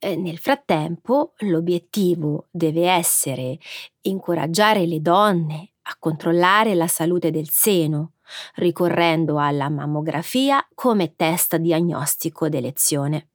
eh, 0.03 0.17
nel 0.17 0.37
frattempo 0.37 1.33
l'obiettivo 1.39 2.47
deve 2.51 2.89
essere 2.89 3.57
incoraggiare 4.01 4.85
le 4.85 4.99
donne 4.99 5.71
a 5.83 5.95
controllare 5.97 6.75
la 6.75 6.87
salute 6.87 7.31
del 7.31 7.49
seno, 7.49 8.15
ricorrendo 8.55 9.39
alla 9.39 9.69
mammografia 9.69 10.65
come 10.73 11.15
test 11.15 11.55
diagnostico 11.55 12.49
d'elezione. 12.49 13.29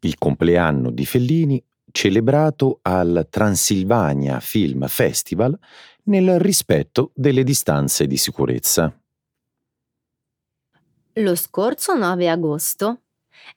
Il 0.00 0.18
compleanno 0.18 0.90
di 0.90 1.06
Fellini 1.06 1.64
celebrato 1.90 2.80
al 2.82 3.26
Transilvania 3.30 4.38
Film 4.40 4.86
Festival 4.86 5.58
nel 6.04 6.38
rispetto 6.38 7.10
delle 7.14 7.42
distanze 7.42 8.06
di 8.06 8.18
sicurezza. 8.18 8.94
Lo 11.18 11.36
scorso 11.36 11.94
9 11.94 12.28
agosto 12.28 13.03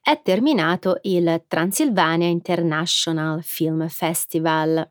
è 0.01 0.21
terminato 0.21 0.99
il 1.03 1.43
Transylvania 1.47 2.27
International 2.27 3.43
Film 3.43 3.87
Festival, 3.87 4.89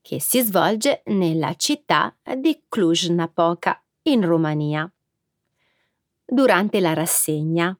che 0.00 0.20
si 0.20 0.40
svolge 0.40 1.02
nella 1.06 1.54
città 1.54 2.16
di 2.36 2.64
Cluj-Napoca, 2.68 3.82
in 4.04 4.24
Romania. 4.24 4.90
Durante 6.24 6.80
la 6.80 6.92
rassegna 6.92 7.76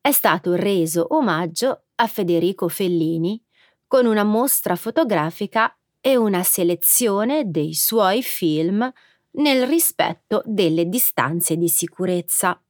è 0.00 0.10
stato 0.10 0.54
reso 0.54 1.06
omaggio 1.10 1.86
a 1.96 2.06
Federico 2.06 2.68
Fellini 2.68 3.42
con 3.86 4.06
una 4.06 4.24
mostra 4.24 4.76
fotografica 4.76 5.76
e 6.00 6.16
una 6.16 6.42
selezione 6.42 7.50
dei 7.50 7.74
suoi 7.74 8.22
film 8.22 8.90
nel 9.32 9.66
rispetto 9.66 10.42
delle 10.44 10.88
distanze 10.88 11.56
di 11.56 11.68
sicurezza. 11.68 12.60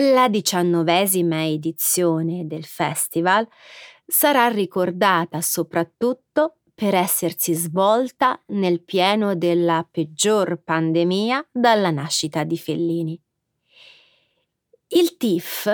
La 0.00 0.28
diciannovesima 0.28 1.44
edizione 1.48 2.46
del 2.46 2.64
festival 2.64 3.48
sarà 4.06 4.46
ricordata 4.46 5.40
soprattutto 5.40 6.58
per 6.72 6.94
essersi 6.94 7.52
svolta 7.54 8.40
nel 8.48 8.84
pieno 8.84 9.34
della 9.34 9.84
peggior 9.90 10.62
pandemia 10.62 11.48
dalla 11.50 11.90
nascita 11.90 12.44
di 12.44 12.56
Fellini. 12.56 13.20
Il 14.90 15.16
TIFF, 15.16 15.66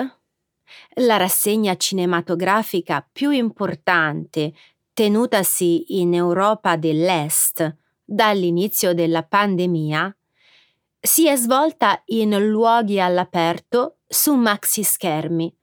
la 1.01 1.17
rassegna 1.17 1.75
cinematografica 1.75 3.07
più 3.11 3.29
importante 3.29 4.53
tenutasi 4.91 5.99
in 5.99 6.15
Europa 6.15 6.77
dell'Est 6.77 7.77
dall'inizio 8.03 8.95
della 8.95 9.21
pandemia, 9.21 10.17
si 11.05 11.27
è 11.27 11.35
svolta 11.35 12.01
in 12.05 12.35
luoghi 12.49 12.99
all'aperto 12.99 13.99
su 14.07 14.33
maxi 14.33 14.83
schermi, 14.83 15.55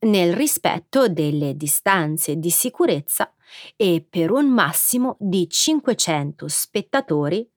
nel 0.00 0.34
rispetto 0.34 1.08
delle 1.08 1.56
distanze 1.56 2.36
di 2.36 2.50
sicurezza 2.50 3.32
e 3.76 4.04
per 4.08 4.30
un 4.30 4.46
massimo 4.46 5.16
di 5.18 5.48
500 5.48 6.48
spettatori 6.48 7.48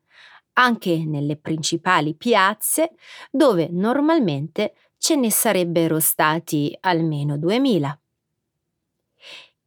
anche 0.53 1.03
nelle 1.05 1.35
principali 1.35 2.15
piazze 2.15 2.93
dove 3.29 3.67
normalmente 3.69 4.73
ce 4.97 5.15
ne 5.15 5.29
sarebbero 5.29 5.99
stati 5.99 6.75
almeno 6.79 7.37
2000. 7.37 8.01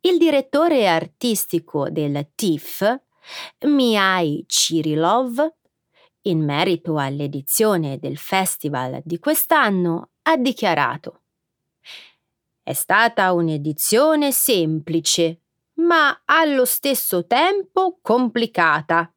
Il 0.00 0.16
direttore 0.16 0.88
artistico 0.88 1.90
del 1.90 2.30
TIFF, 2.34 3.00
Mihai 3.66 4.44
Cirilov, 4.48 5.58
in 6.22 6.44
merito 6.44 6.98
all'edizione 6.98 7.98
del 7.98 8.16
festival 8.18 9.00
di 9.04 9.18
quest'anno, 9.18 10.10
ha 10.22 10.36
dichiarato 10.36 11.20
È 12.62 12.72
stata 12.72 13.32
un'edizione 13.32 14.32
semplice, 14.32 15.40
ma 15.74 16.22
allo 16.26 16.64
stesso 16.64 17.26
tempo 17.26 17.98
complicata. 18.02 19.12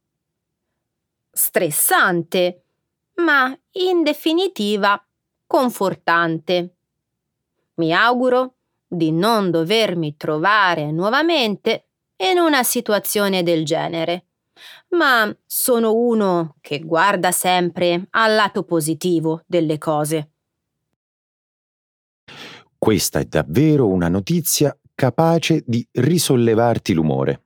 Stressante, 1.29 2.63
ma 3.15 3.55
in 3.71 4.03
definitiva 4.03 5.03
confortante. 5.45 6.75
Mi 7.75 7.93
auguro 7.93 8.55
di 8.87 9.11
non 9.11 9.51
dovermi 9.51 10.15
trovare 10.15 10.91
nuovamente 10.91 11.87
in 12.17 12.37
una 12.37 12.63
situazione 12.63 13.43
del 13.43 13.65
genere 13.65 14.27
ma 14.89 15.35
sono 15.45 15.93
uno 15.93 16.55
che 16.61 16.79
guarda 16.79 17.31
sempre 17.31 18.07
al 18.11 18.35
lato 18.35 18.63
positivo 18.63 19.41
delle 19.45 19.77
cose. 19.77 20.31
Questa 22.77 23.19
è 23.19 23.25
davvero 23.25 23.87
una 23.87 24.09
notizia 24.09 24.77
capace 24.93 25.63
di 25.65 25.87
risollevarti 25.91 26.93
l'umore. 26.93 27.45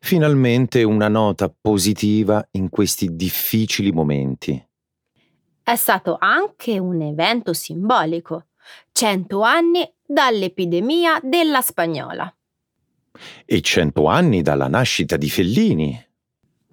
Finalmente 0.00 0.82
una 0.82 1.08
nota 1.08 1.48
positiva 1.48 2.46
in 2.52 2.68
questi 2.68 3.14
difficili 3.14 3.92
momenti. 3.92 4.62
È 5.62 5.76
stato 5.76 6.16
anche 6.18 6.78
un 6.78 7.00
evento 7.00 7.52
simbolico. 7.52 8.48
Cento 8.92 9.42
anni 9.42 9.88
dall'epidemia 10.04 11.20
della 11.22 11.60
spagnola. 11.60 12.34
E 13.44 13.60
cento 13.60 14.06
anni 14.06 14.42
dalla 14.42 14.68
nascita 14.68 15.16
di 15.16 15.30
Fellini 15.30 16.06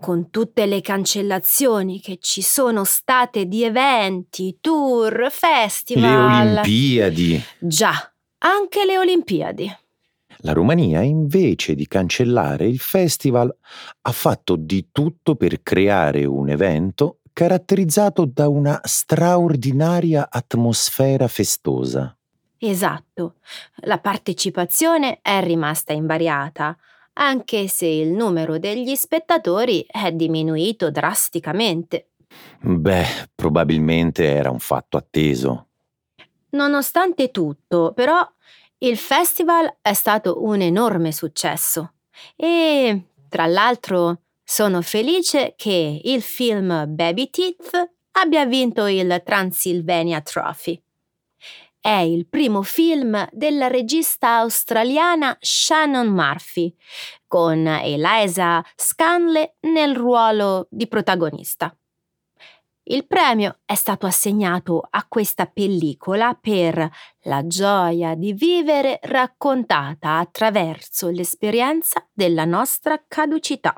con 0.01 0.31
tutte 0.31 0.65
le 0.65 0.81
cancellazioni 0.81 2.01
che 2.01 2.17
ci 2.19 2.41
sono 2.41 2.83
state 2.83 3.45
di 3.45 3.63
eventi, 3.63 4.57
tour, 4.59 5.29
festival. 5.31 6.45
Le 6.45 6.59
Olimpiadi. 6.59 7.43
Già, 7.59 8.11
anche 8.39 8.83
le 8.85 8.97
Olimpiadi. 8.97 9.77
La 10.39 10.53
Romania, 10.53 11.01
invece 11.01 11.75
di 11.75 11.87
cancellare 11.87 12.67
il 12.67 12.79
festival, 12.79 13.55
ha 14.01 14.11
fatto 14.11 14.55
di 14.57 14.87
tutto 14.91 15.35
per 15.35 15.61
creare 15.61 16.25
un 16.25 16.49
evento 16.49 17.19
caratterizzato 17.31 18.25
da 18.25 18.49
una 18.49 18.81
straordinaria 18.83 20.27
atmosfera 20.29 21.27
festosa. 21.27 22.15
Esatto, 22.57 23.35
la 23.83 23.99
partecipazione 23.99 25.19
è 25.21 25.43
rimasta 25.43 25.93
invariata, 25.93 26.75
anche 27.13 27.67
se 27.67 27.85
il 27.85 28.09
numero 28.09 28.57
degli 28.57 28.95
spettatori 28.95 29.85
è 29.87 30.11
diminuito 30.11 30.91
drasticamente. 30.91 32.11
Beh, 32.61 33.29
probabilmente 33.35 34.25
era 34.25 34.49
un 34.49 34.59
fatto 34.59 34.97
atteso. 34.97 35.67
Nonostante 36.51 37.31
tutto, 37.31 37.93
però, 37.93 38.25
il 38.79 38.97
festival 38.97 39.77
è 39.81 39.93
stato 39.93 40.43
un 40.43 40.61
enorme 40.61 41.11
successo 41.11 41.93
e, 42.35 43.03
tra 43.29 43.45
l'altro, 43.45 44.21
sono 44.43 44.81
felice 44.81 45.53
che 45.55 46.01
il 46.03 46.21
film 46.21 46.85
Baby 46.87 47.29
Teeth 47.29 47.91
abbia 48.13 48.45
vinto 48.45 48.87
il 48.87 49.21
Transylvania 49.23 50.19
Trophy. 50.21 50.81
È 51.83 51.89
il 51.89 52.27
primo 52.27 52.61
film 52.61 53.27
della 53.31 53.65
regista 53.65 54.37
australiana 54.37 55.35
Shannon 55.39 56.09
Murphy, 56.09 56.75
con 57.25 57.65
Eliza 57.65 58.63
Scanley 58.75 59.55
nel 59.61 59.95
ruolo 59.95 60.67
di 60.69 60.87
protagonista. 60.87 61.75
Il 62.83 63.07
premio 63.07 63.61
è 63.65 63.73
stato 63.73 64.05
assegnato 64.05 64.87
a 64.87 65.07
questa 65.07 65.47
pellicola 65.47 66.37
per 66.39 66.87
la 67.21 67.47
gioia 67.47 68.13
di 68.13 68.33
vivere 68.33 68.99
raccontata 69.01 70.19
attraverso 70.19 71.09
l'esperienza 71.09 72.07
della 72.13 72.45
nostra 72.45 73.03
caducità. 73.07 73.73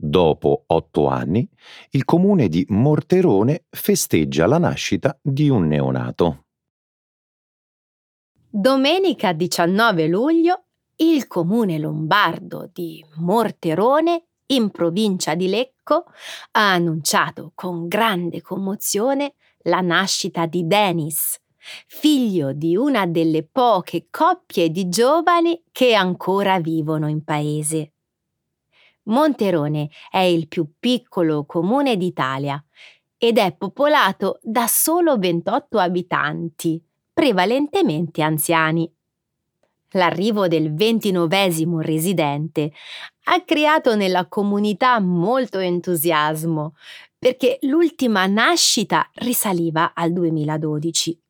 Dopo 0.00 0.62
otto 0.68 1.08
anni, 1.08 1.48
il 1.90 2.04
comune 2.04 2.48
di 2.48 2.64
Morterone 2.68 3.64
festeggia 3.68 4.46
la 4.46 4.58
nascita 4.58 5.18
di 5.20 5.48
un 5.48 5.66
neonato. 5.66 6.44
Domenica 8.48 9.32
19 9.32 10.06
luglio, 10.06 10.66
il 10.98 11.26
comune 11.26 11.78
lombardo 11.78 12.70
di 12.72 13.04
Morterone 13.16 14.26
in 14.46 14.70
provincia 14.70 15.34
di 15.34 15.48
Lecco, 15.48 16.04
ha 16.52 16.72
annunciato 16.74 17.50
con 17.56 17.88
grande 17.88 18.40
commozione 18.40 19.34
la 19.62 19.80
nascita 19.80 20.46
di 20.46 20.64
Denis, 20.64 21.40
figlio 21.88 22.52
di 22.52 22.76
una 22.76 23.04
delle 23.04 23.42
poche 23.42 24.06
coppie 24.10 24.70
di 24.70 24.88
giovani 24.88 25.60
che 25.72 25.94
ancora 25.94 26.60
vivono 26.60 27.08
in 27.08 27.24
paese. 27.24 27.94
Monterone 29.08 29.90
è 30.10 30.18
il 30.18 30.48
più 30.48 30.72
piccolo 30.78 31.44
comune 31.44 31.96
d'Italia 31.96 32.62
ed 33.16 33.38
è 33.38 33.52
popolato 33.52 34.38
da 34.42 34.66
solo 34.66 35.18
28 35.18 35.78
abitanti, 35.78 36.80
prevalentemente 37.12 38.22
anziani. 38.22 38.90
L'arrivo 39.92 40.46
del 40.48 40.74
ventinovesimo 40.74 41.80
residente 41.80 42.72
ha 43.24 43.42
creato 43.42 43.96
nella 43.96 44.26
comunità 44.26 45.00
molto 45.00 45.58
entusiasmo, 45.58 46.74
perché 47.18 47.58
l'ultima 47.62 48.26
nascita 48.26 49.10
risaliva 49.14 49.92
al 49.94 50.12
2012. 50.12 51.20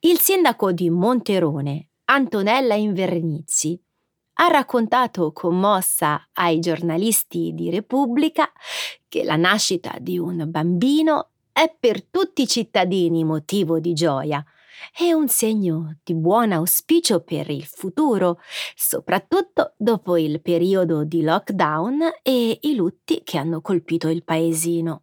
Il 0.00 0.18
sindaco 0.18 0.72
di 0.72 0.88
Monterone, 0.88 1.90
Antonella 2.06 2.74
Invernizzi, 2.74 3.80
ha 4.34 4.48
raccontato 4.48 5.32
commossa 5.32 6.28
ai 6.34 6.58
giornalisti 6.58 7.52
di 7.54 7.70
Repubblica 7.70 8.50
che 9.08 9.24
la 9.24 9.36
nascita 9.36 9.96
di 10.00 10.18
un 10.18 10.44
bambino 10.48 11.30
è 11.52 11.74
per 11.78 12.04
tutti 12.04 12.42
i 12.42 12.48
cittadini 12.48 13.24
motivo 13.24 13.78
di 13.78 13.92
gioia 13.92 14.44
è 14.92 15.12
un 15.12 15.28
segno 15.28 15.98
di 16.02 16.14
buon 16.14 16.52
auspicio 16.52 17.20
per 17.20 17.50
il 17.50 17.64
futuro, 17.64 18.38
soprattutto 18.74 19.74
dopo 19.76 20.16
il 20.16 20.40
periodo 20.40 21.04
di 21.04 21.22
lockdown 21.22 22.00
e 22.22 22.58
i 22.60 22.74
lutti 22.74 23.22
che 23.24 23.38
hanno 23.38 23.60
colpito 23.60 24.08
il 24.08 24.24
paesino. 24.24 25.02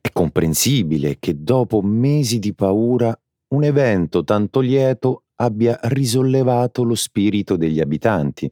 È 0.00 0.10
comprensibile 0.12 1.18
che 1.18 1.42
dopo 1.42 1.80
mesi 1.82 2.38
di 2.38 2.54
paura 2.54 3.18
un 3.48 3.64
evento 3.64 4.22
tanto 4.22 4.60
lieto 4.60 5.24
abbia 5.40 5.78
risollevato 5.84 6.82
lo 6.84 6.94
spirito 6.94 7.56
degli 7.56 7.80
abitanti. 7.80 8.50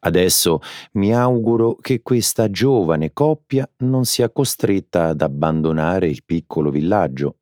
Adesso 0.00 0.60
mi 0.92 1.12
auguro 1.12 1.76
che 1.76 2.00
questa 2.02 2.48
giovane 2.48 3.12
coppia 3.12 3.68
non 3.78 4.04
sia 4.04 4.30
costretta 4.30 5.08
ad 5.08 5.20
abbandonare 5.20 6.08
il 6.08 6.22
piccolo 6.24 6.70
villaggio, 6.70 7.38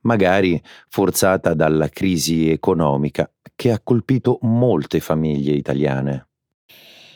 magari 0.00 0.60
forzata 0.88 1.52
dalla 1.54 1.88
crisi 1.88 2.48
economica 2.48 3.30
che 3.54 3.70
ha 3.70 3.80
colpito 3.80 4.38
molte 4.42 5.00
famiglie 5.00 5.52
italiane. 5.52 6.28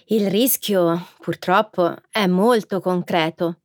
Il 0.08 0.30
rischio, 0.30 1.08
purtroppo, 1.18 1.96
è 2.10 2.26
molto 2.26 2.80
concreto. 2.80 3.62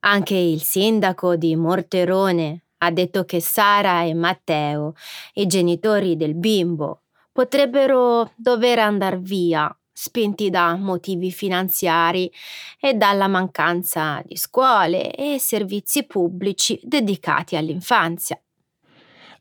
Anche 0.00 0.34
il 0.34 0.60
sindaco 0.60 1.36
di 1.36 1.54
Morterone 1.56 2.64
ha 2.84 2.90
detto 2.90 3.24
che 3.24 3.40
Sara 3.40 4.02
e 4.02 4.12
Matteo, 4.12 4.94
i 5.34 5.46
genitori 5.46 6.16
del 6.16 6.34
bimbo, 6.34 7.02
potrebbero 7.30 8.32
dover 8.36 8.80
andare 8.80 9.18
via 9.18 9.74
spinti 9.92 10.50
da 10.50 10.74
motivi 10.74 11.30
finanziari 11.30 12.30
e 12.80 12.94
dalla 12.94 13.28
mancanza 13.28 14.20
di 14.26 14.36
scuole 14.36 15.14
e 15.14 15.38
servizi 15.38 16.06
pubblici 16.06 16.80
dedicati 16.82 17.56
all'infanzia. 17.56 18.40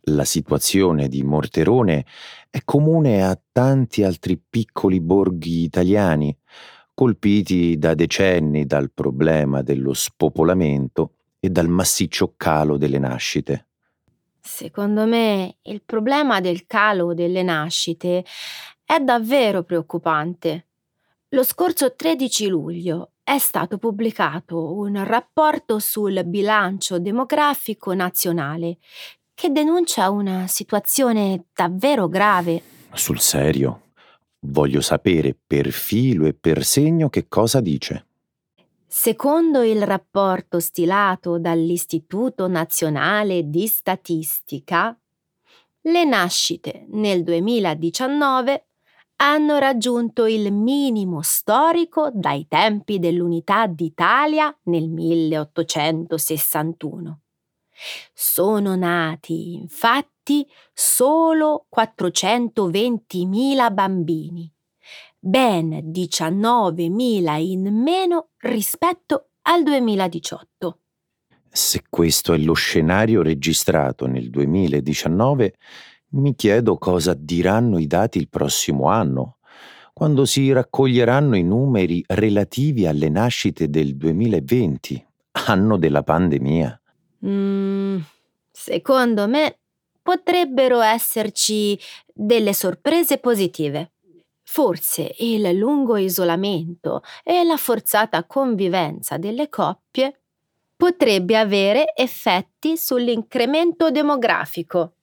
La 0.05 0.25
situazione 0.25 1.07
di 1.07 1.23
Morterone 1.23 2.05
è 2.49 2.59
comune 2.63 3.23
a 3.23 3.39
tanti 3.51 4.03
altri 4.03 4.39
piccoli 4.49 4.99
borghi 4.99 5.63
italiani, 5.63 6.35
colpiti 6.93 7.77
da 7.77 7.95
decenni 7.95 8.65
dal 8.65 8.91
problema 8.91 9.63
dello 9.63 9.93
spopolamento 9.93 11.13
e 11.43 11.49
dal 11.49 11.67
massiccio 11.67 12.35
calo 12.37 12.77
delle 12.77 12.99
nascite. 12.99 13.65
Secondo 14.39 15.05
me 15.05 15.57
il 15.63 15.81
problema 15.83 16.39
del 16.39 16.65
calo 16.67 17.13
delle 17.13 17.41
nascite 17.43 18.23
è 18.85 18.99
davvero 18.99 19.63
preoccupante. 19.63 20.67
Lo 21.29 21.43
scorso 21.43 21.95
13 21.95 22.47
luglio 22.47 23.13
è 23.23 23.37
stato 23.39 23.77
pubblicato 23.77 24.73
un 24.73 25.03
rapporto 25.03 25.79
sul 25.79 26.23
bilancio 26.25 26.99
demografico 26.99 27.93
nazionale 27.93 28.77
che 29.33 29.49
denuncia 29.49 30.09
una 30.11 30.45
situazione 30.47 31.45
davvero 31.53 32.07
grave. 32.07 32.61
Sul 32.93 33.19
serio? 33.19 33.93
Voglio 34.41 34.81
sapere 34.81 35.35
per 35.47 35.71
filo 35.71 36.27
e 36.27 36.33
per 36.33 36.63
segno 36.63 37.09
che 37.09 37.27
cosa 37.27 37.61
dice. 37.61 38.05
Secondo 38.93 39.63
il 39.63 39.83
rapporto 39.83 40.59
stilato 40.59 41.39
dall'Istituto 41.39 42.49
Nazionale 42.49 43.49
di 43.49 43.65
Statistica, 43.65 44.93
le 45.83 46.03
nascite 46.03 46.87
nel 46.89 47.23
2019 47.23 48.65
hanno 49.15 49.59
raggiunto 49.59 50.25
il 50.25 50.51
minimo 50.51 51.21
storico 51.21 52.11
dai 52.13 52.47
tempi 52.49 52.99
dell'Unità 52.99 53.65
d'Italia 53.65 54.53
nel 54.63 54.89
1861. 54.89 57.19
Sono 58.13 58.75
nati, 58.75 59.53
infatti, 59.53 60.45
solo 60.73 61.65
420.000 61.73 63.73
bambini, 63.73 64.53
ben 65.23 65.91
19.000 65.91 67.39
in 67.39 67.81
meno 67.81 68.29
rispetto 68.37 69.29
al 69.43 69.61
2018. 69.61 70.79
Se 71.47 71.83
questo 71.89 72.33
è 72.33 72.37
lo 72.37 72.53
scenario 72.53 73.21
registrato 73.21 74.07
nel 74.07 74.31
2019, 74.31 75.53
mi 76.13 76.33
chiedo 76.33 76.77
cosa 76.77 77.13
diranno 77.13 77.77
i 77.77 77.85
dati 77.85 78.17
il 78.17 78.29
prossimo 78.29 78.89
anno, 78.89 79.37
quando 79.93 80.25
si 80.25 80.51
raccoglieranno 80.51 81.35
i 81.35 81.43
numeri 81.43 82.03
relativi 82.07 82.87
alle 82.87 83.09
nascite 83.09 83.69
del 83.69 83.95
2020, 83.95 85.05
anno 85.47 85.77
della 85.77 86.01
pandemia. 86.01 86.81
Mm, 87.25 87.97
secondo 88.51 89.27
me 89.27 89.59
potrebbero 90.01 90.81
esserci 90.81 91.77
delle 92.11 92.53
sorprese 92.53 93.19
positive. 93.19 93.90
Forse 94.51 95.15
il 95.19 95.57
lungo 95.57 95.95
isolamento 95.95 97.03
e 97.23 97.43
la 97.43 97.57
forzata 97.57 98.25
convivenza 98.25 99.17
delle 99.17 99.47
coppie 99.47 100.21
potrebbe 100.75 101.37
avere 101.37 101.93
effetti 101.95 102.75
sull'incremento 102.75 103.91
demografico 103.91 104.95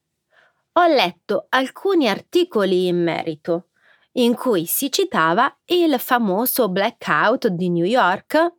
ho 0.79 0.87
letto 0.87 1.47
alcuni 1.49 2.07
articoli 2.07 2.87
in 2.87 3.03
merito, 3.03 3.67
in 4.13 4.33
cui 4.35 4.65
si 4.65 4.89
citava 4.91 5.53
il 5.65 5.99
famoso 5.99 6.69
blackout 6.69 7.47
di 7.47 7.69
New 7.69 7.85
York 7.85 8.53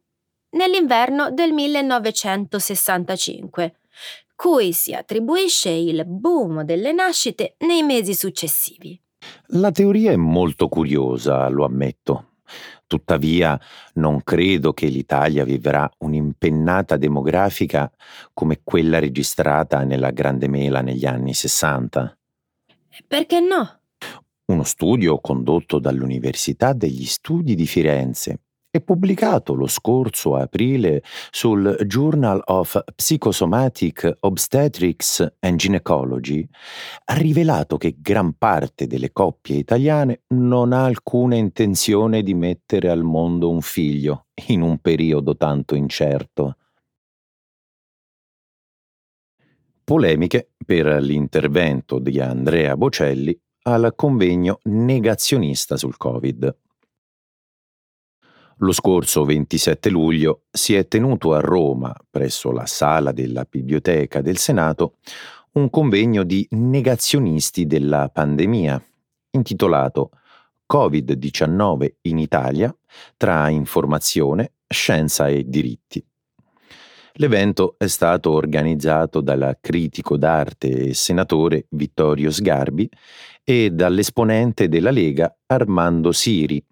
nell'inverno 0.50 1.31
del 1.31 1.53
1965, 1.53 3.76
cui 4.35 4.72
si 4.72 4.92
attribuisce 4.92 5.70
il 5.70 6.05
boom 6.05 6.62
delle 6.62 6.92
nascite 6.92 7.55
nei 7.61 7.83
mesi 7.83 8.14
successivi. 8.14 9.00
La 9.48 9.70
teoria 9.70 10.12
è 10.12 10.16
molto 10.16 10.68
curiosa, 10.68 11.48
lo 11.48 11.64
ammetto. 11.64 12.26
Tuttavia 12.87 13.59
non 13.94 14.22
credo 14.24 14.72
che 14.72 14.87
l'Italia 14.87 15.44
vivrà 15.44 15.88
un'impennata 15.98 16.96
demografica 16.96 17.90
come 18.33 18.61
quella 18.64 18.98
registrata 18.98 19.85
nella 19.85 20.11
Grande 20.11 20.48
Mela 20.48 20.80
negli 20.80 21.06
anni 21.06 21.35
Sessanta. 21.35 22.16
Perché 23.06 23.40
no? 23.40 23.80
Uno 24.46 24.64
studio 24.64 25.20
condotto 25.20 25.78
dall'Università 25.78 26.72
degli 26.72 27.04
Studi 27.04 27.54
di 27.54 27.66
Firenze 27.66 28.40
e 28.70 28.80
pubblicato 28.80 29.54
lo 29.54 29.66
scorso 29.66 30.37
aprile 30.37 31.02
sul 31.30 31.76
Journal 31.87 32.40
of 32.46 32.80
Psychosomatic 32.94 34.18
Obstetrics 34.20 35.35
and 35.40 35.56
Gynecology, 35.56 36.46
ha 37.06 37.14
rivelato 37.14 37.76
che 37.76 37.96
gran 37.98 38.35
parte 38.38 38.87
delle 38.87 39.12
coppie 39.12 39.56
italiane 39.56 40.22
non 40.28 40.72
ha 40.72 40.85
alcuna 40.85 41.35
intenzione 41.35 42.22
di 42.22 42.35
mettere 42.35 42.90
al 42.90 43.02
mondo 43.02 43.50
un 43.50 43.61
figlio 43.61 44.26
in 44.48 44.62
un 44.62 44.78
periodo 44.78 45.37
tanto 45.37 45.74
incerto. 45.74 46.56
Polemiche 49.83 50.52
per 50.64 50.87
l'intervento 51.02 51.98
di 51.98 52.20
Andrea 52.20 52.76
Bocelli 52.76 53.37
al 53.62 53.92
convegno 53.96 54.61
negazionista 54.62 55.76
sul 55.76 55.96
Covid. 55.96 56.56
Lo 58.62 58.73
scorso 58.73 59.25
27 59.25 59.88
luglio 59.88 60.42
si 60.51 60.75
è 60.75 60.87
tenuto 60.87 61.33
a 61.33 61.40
Roma, 61.40 61.94
presso 62.11 62.53
la 62.53 62.66
sala 62.66 63.11
della 63.11 63.46
Biblioteca 63.49 64.20
del 64.20 64.37
Senato, 64.37 64.96
un 65.53 65.70
convegno 65.70 66.25
di 66.25 66.46
negazionisti 66.51 67.66
della 67.66 68.11
pandemia, 68.12 68.83
intitolato 69.31 70.11
Covid-19 70.70 71.88
in 72.03 72.18
Italia 72.18 72.75
tra 73.16 73.49
informazione, 73.49 74.53
scienza 74.68 75.29
e 75.29 75.44
diritti. 75.49 76.05
L'evento 77.14 77.77
è 77.79 77.87
stato 77.87 78.31
organizzato 78.33 79.23
dal 79.23 79.57
critico 79.59 80.18
d'arte 80.18 80.88
e 80.88 80.94
senatore 80.94 81.64
Vittorio 81.70 82.31
Sgarbi 82.31 82.87
e 83.42 83.70
dall'esponente 83.70 84.68
della 84.68 84.90
Lega 84.90 85.35
Armando 85.46 86.12
Siri, 86.12 86.62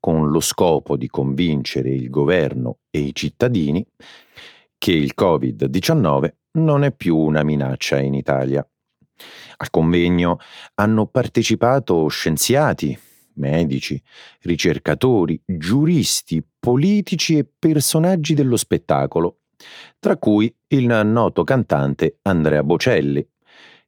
con 0.00 0.30
lo 0.30 0.40
scopo 0.40 0.96
di 0.96 1.08
convincere 1.08 1.90
il 1.90 2.08
governo 2.08 2.78
e 2.90 3.00
i 3.00 3.14
cittadini 3.14 3.86
che 4.78 4.92
il 4.92 5.12
Covid-19 5.16 6.32
non 6.52 6.82
è 6.84 6.92
più 6.92 7.16
una 7.16 7.42
minaccia 7.42 8.00
in 8.00 8.14
Italia. 8.14 8.66
Al 9.58 9.70
convegno 9.70 10.38
hanno 10.76 11.06
partecipato 11.06 12.08
scienziati, 12.08 12.98
medici, 13.34 14.02
ricercatori, 14.40 15.40
giuristi, 15.44 16.42
politici 16.58 17.36
e 17.36 17.46
personaggi 17.58 18.32
dello 18.32 18.56
spettacolo, 18.56 19.40
tra 19.98 20.16
cui 20.16 20.52
il 20.68 20.86
noto 20.86 21.44
cantante 21.44 22.18
Andrea 22.22 22.62
Bocelli, 22.62 23.26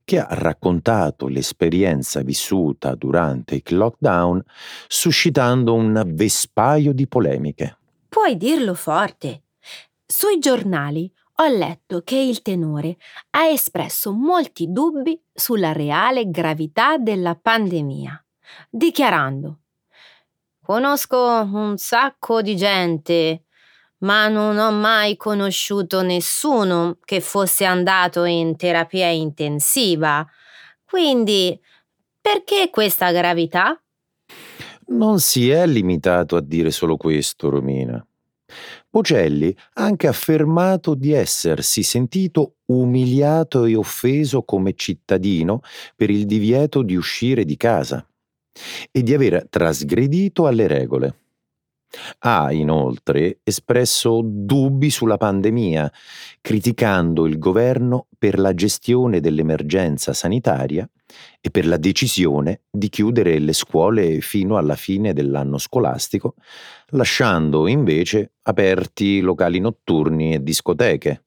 che 0.05 0.19
ha 0.19 0.29
raccontato 0.31 1.29
l'esperienza 1.29 2.23
vissuta 2.23 2.95
durante 2.95 3.57
il 3.65 3.77
lockdown, 3.77 4.43
suscitando 4.87 5.75
un 5.75 6.03
vespaio 6.07 6.93
di 6.93 7.07
polemiche. 7.07 7.79
Puoi 8.09 8.37
dirlo 8.37 8.75
forte. 8.75 9.45
Sui 10.07 10.39
giornali 10.39 11.11
ho 11.37 11.47
letto 11.47 12.03
che 12.03 12.17
il 12.17 12.43
tenore 12.43 12.97
ha 13.31 13.47
espresso 13.47 14.13
molti 14.13 14.71
dubbi 14.71 15.19
sulla 15.33 15.73
reale 15.73 16.29
gravità 16.31 16.99
della 16.99 17.35
pandemia, 17.35 18.23
dichiarando 18.69 19.59
Conosco 20.65 21.19
un 21.19 21.77
sacco 21.77 22.41
di 22.41 22.55
gente 22.55 23.47
ma 24.03 24.29
non 24.29 24.59
ho 24.59 24.71
mai 24.71 25.17
conosciuto 25.17 26.03
nessuno 26.03 26.99
che 27.05 27.21
fosse 27.21 27.65
andato 27.65 28.25
in 28.25 28.57
terapia 28.57 29.09
intensiva. 29.09 30.27
Quindi, 30.85 31.59
perché 32.21 32.69
questa 32.71 33.11
gravità? 33.13 33.81
Non 34.89 35.21
si 35.21 35.51
è 35.51 35.67
limitato 35.67 36.37
a 36.37 36.41
dire 36.41 36.71
solo 36.71 36.97
questo, 36.97 37.49
Romina. 37.49 38.05
Bocelli 38.91 39.57
ha 39.75 39.85
anche 39.85 40.07
affermato 40.07 40.95
di 40.95 41.13
essersi 41.13 41.83
sentito 41.83 42.57
umiliato 42.67 43.65
e 43.65 43.75
offeso 43.75 44.43
come 44.43 44.75
cittadino 44.75 45.61
per 45.97 46.11
il 46.11 46.27
divieto 46.27 46.83
di 46.83 46.95
uscire 46.95 47.45
di 47.45 47.57
casa 47.57 48.07
e 48.91 49.03
di 49.03 49.15
aver 49.15 49.47
trasgredito 49.49 50.47
alle 50.47 50.67
regole. 50.67 51.22
Ha 52.21 52.53
inoltre 52.53 53.41
espresso 53.43 54.21
dubbi 54.25 54.91
sulla 54.91 55.17
pandemia, 55.17 55.93
criticando 56.41 57.27
il 57.27 57.39
governo 57.39 58.07
per 58.19 58.39
la 58.39 58.55
gestione 58.55 59.21
dell'emergenza 59.21 60.13
sanitaria 60.13 60.89
e 61.41 61.51
per 61.51 61.67
la 61.67 61.77
decisione 61.77 62.63
di 62.71 62.89
chiudere 62.89 63.39
le 63.39 63.53
scuole 63.53 64.21
fino 64.21 64.57
alla 64.57 64.77
fine 64.77 65.13
dell'anno 65.13 65.59
scolastico, 65.59 66.35
lasciando 66.91 67.67
invece 67.67 68.33
aperti 68.43 69.21
locali 69.21 69.59
notturni 69.59 70.35
e 70.35 70.43
discoteche. 70.43 71.25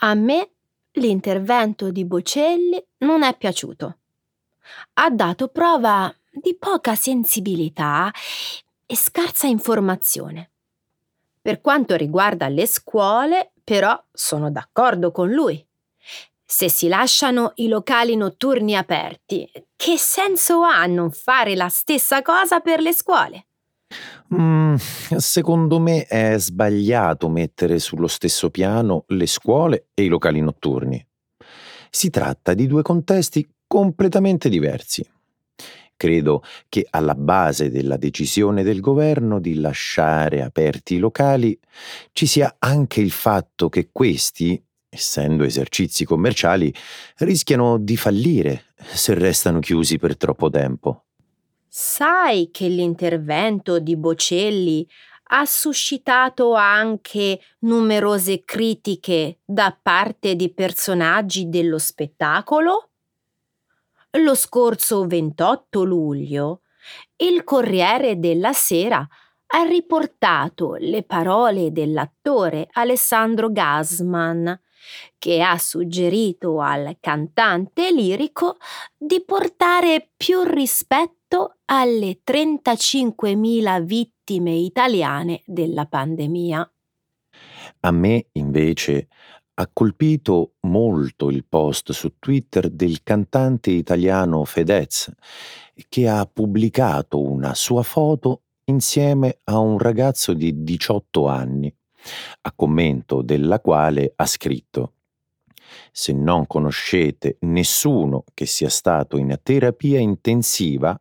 A 0.00 0.14
me 0.14 0.50
l'intervento 0.92 1.90
di 1.90 2.04
Bocelli 2.04 2.82
non 2.98 3.22
è 3.22 3.36
piaciuto. 3.36 3.98
Ha 4.94 5.10
dato 5.10 5.48
prova 5.48 6.12
di 6.30 6.56
poca 6.58 6.94
sensibilità 6.94 8.10
e 8.86 8.96
scarsa 8.96 9.46
informazione. 9.46 10.50
Per 11.42 11.60
quanto 11.60 11.94
riguarda 11.94 12.48
le 12.48 12.66
scuole, 12.66 13.52
però, 13.62 14.00
sono 14.12 14.50
d'accordo 14.50 15.10
con 15.10 15.30
lui. 15.30 15.64
Se 16.44 16.68
si 16.68 16.86
lasciano 16.86 17.52
i 17.56 17.68
locali 17.68 18.14
notturni 18.16 18.76
aperti, 18.76 19.50
che 19.74 19.98
senso 19.98 20.62
ha 20.62 20.86
non 20.86 21.10
fare 21.10 21.56
la 21.56 21.68
stessa 21.68 22.22
cosa 22.22 22.60
per 22.60 22.80
le 22.80 22.92
scuole? 22.92 23.46
Mm, 24.34 24.74
secondo 24.74 25.78
me 25.78 26.04
è 26.04 26.36
sbagliato 26.38 27.28
mettere 27.28 27.78
sullo 27.78 28.06
stesso 28.06 28.50
piano 28.50 29.04
le 29.08 29.26
scuole 29.26 29.88
e 29.94 30.04
i 30.04 30.08
locali 30.08 30.40
notturni. 30.40 31.04
Si 31.90 32.10
tratta 32.10 32.54
di 32.54 32.66
due 32.66 32.82
contesti 32.82 33.48
completamente 33.66 34.48
diversi. 34.48 35.08
Credo 35.96 36.42
che 36.68 36.86
alla 36.90 37.14
base 37.14 37.70
della 37.70 37.96
decisione 37.96 38.62
del 38.62 38.80
governo 38.80 39.40
di 39.40 39.54
lasciare 39.54 40.42
aperti 40.42 40.96
i 40.96 40.98
locali 40.98 41.58
ci 42.12 42.26
sia 42.26 42.56
anche 42.58 43.00
il 43.00 43.10
fatto 43.10 43.70
che 43.70 43.88
questi, 43.90 44.62
essendo 44.88 45.42
esercizi 45.42 46.04
commerciali, 46.04 46.72
rischiano 47.18 47.78
di 47.78 47.96
fallire 47.96 48.64
se 48.76 49.14
restano 49.14 49.60
chiusi 49.60 49.98
per 49.98 50.18
troppo 50.18 50.50
tempo. 50.50 51.04
Sai 51.66 52.50
che 52.52 52.68
l'intervento 52.68 53.78
di 53.78 53.96
Bocelli 53.96 54.86
ha 55.28 55.44
suscitato 55.44 56.54
anche 56.54 57.40
numerose 57.60 58.44
critiche 58.44 59.38
da 59.44 59.76
parte 59.80 60.36
di 60.36 60.52
personaggi 60.52 61.48
dello 61.48 61.78
spettacolo? 61.78 62.90
Lo 64.18 64.34
scorso 64.34 65.06
28 65.06 65.84
luglio 65.84 66.62
il 67.16 67.44
Corriere 67.44 68.18
della 68.18 68.52
Sera 68.52 69.06
ha 69.48 69.62
riportato 69.62 70.74
le 70.74 71.02
parole 71.02 71.72
dell'attore 71.72 72.68
Alessandro 72.72 73.50
Gasman, 73.50 74.60
che 75.18 75.42
ha 75.42 75.56
suggerito 75.58 76.60
al 76.60 76.96
cantante 77.00 77.90
lirico 77.90 78.56
di 78.96 79.22
portare 79.24 80.10
più 80.16 80.42
rispetto 80.42 81.58
alle 81.66 82.20
35.000 82.24 83.82
vittime 83.82 84.52
italiane 84.52 85.42
della 85.46 85.86
pandemia. 85.86 86.70
A 87.80 87.90
me, 87.90 88.26
invece, 88.32 89.08
ha 89.58 89.70
colpito 89.72 90.54
molto 90.62 91.30
il 91.30 91.44
post 91.46 91.92
su 91.92 92.18
Twitter 92.18 92.68
del 92.68 93.02
cantante 93.02 93.70
italiano 93.70 94.44
Fedez, 94.44 95.10
che 95.88 96.08
ha 96.08 96.26
pubblicato 96.26 97.22
una 97.22 97.54
sua 97.54 97.82
foto 97.82 98.42
insieme 98.64 99.38
a 99.44 99.58
un 99.58 99.78
ragazzo 99.78 100.34
di 100.34 100.62
18 100.62 101.26
anni, 101.26 101.74
a 102.42 102.52
commento 102.54 103.22
della 103.22 103.60
quale 103.60 104.12
ha 104.14 104.26
scritto 104.26 104.92
Se 105.90 106.12
non 106.12 106.46
conoscete 106.46 107.38
nessuno 107.40 108.24
che 108.34 108.44
sia 108.44 108.68
stato 108.68 109.16
in 109.16 109.38
terapia 109.42 109.98
intensiva 109.98 111.00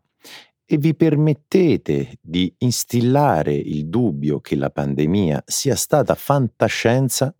e 0.67 0.77
vi 0.77 0.95
permettete 0.95 2.17
di 2.21 2.51
instillare 2.59 3.53
il 3.53 3.87
dubbio 3.87 4.39
che 4.39 4.55
la 4.55 4.69
pandemia 4.69 5.43
sia 5.45 5.75
stata 5.75 6.15
fantascienza, 6.15 7.35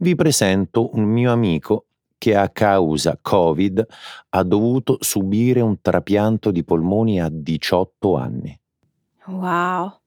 vi 0.00 0.14
presento 0.14 0.94
un 0.94 1.04
mio 1.04 1.32
amico 1.32 1.86
che 2.18 2.36
a 2.36 2.50
causa 2.50 3.18
Covid 3.20 3.86
ha 4.30 4.42
dovuto 4.42 4.98
subire 5.00 5.60
un 5.60 5.80
trapianto 5.80 6.50
di 6.50 6.64
polmoni 6.64 7.20
a 7.20 7.28
18 7.30 8.16
anni. 8.16 8.58
Wow, 9.26 10.00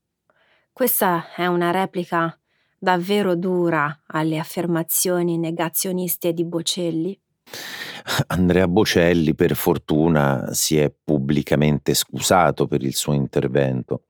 questa 0.71 1.33
è 1.35 1.47
una 1.47 1.71
replica 1.71 2.37
davvero 2.77 3.35
dura 3.35 4.01
alle 4.07 4.37
affermazioni 4.37 5.37
negazioniste 5.37 6.33
di 6.33 6.43
Bocelli. 6.43 7.19
Andrea 8.27 8.67
Bocelli, 8.67 9.33
per 9.33 9.55
fortuna, 9.55 10.49
si 10.51 10.77
è 10.77 10.93
pubblicamente 11.03 11.93
scusato 11.93 12.67
per 12.67 12.83
il 12.83 12.93
suo 12.93 13.13
intervento 13.13 14.03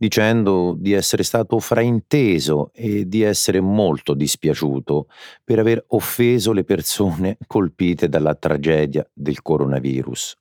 dicendo 0.00 0.74
di 0.78 0.94
essere 0.94 1.22
stato 1.22 1.58
frainteso 1.58 2.70
e 2.72 3.06
di 3.06 3.20
essere 3.20 3.60
molto 3.60 4.14
dispiaciuto 4.14 5.08
per 5.44 5.58
aver 5.58 5.84
offeso 5.88 6.52
le 6.52 6.64
persone 6.64 7.36
colpite 7.46 8.08
dalla 8.08 8.34
tragedia 8.34 9.06
del 9.12 9.42
coronavirus. 9.42 10.38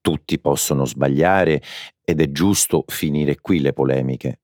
Tutti 0.00 0.38
possono 0.38 0.86
sbagliare 0.86 1.60
ed 2.02 2.22
è 2.22 2.30
giusto 2.32 2.84
finire 2.86 3.38
qui 3.42 3.60
le 3.60 3.74
polemiche. 3.74 4.40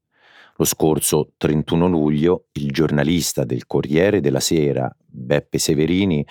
Lo 0.56 0.66
scorso 0.66 1.32
31 1.38 1.86
luglio 1.86 2.48
il 2.52 2.70
giornalista 2.70 3.44
del 3.44 3.66
Corriere 3.66 4.20
della 4.20 4.40
Sera, 4.40 4.94
Beppe 5.06 5.56
Severini, 5.56 6.22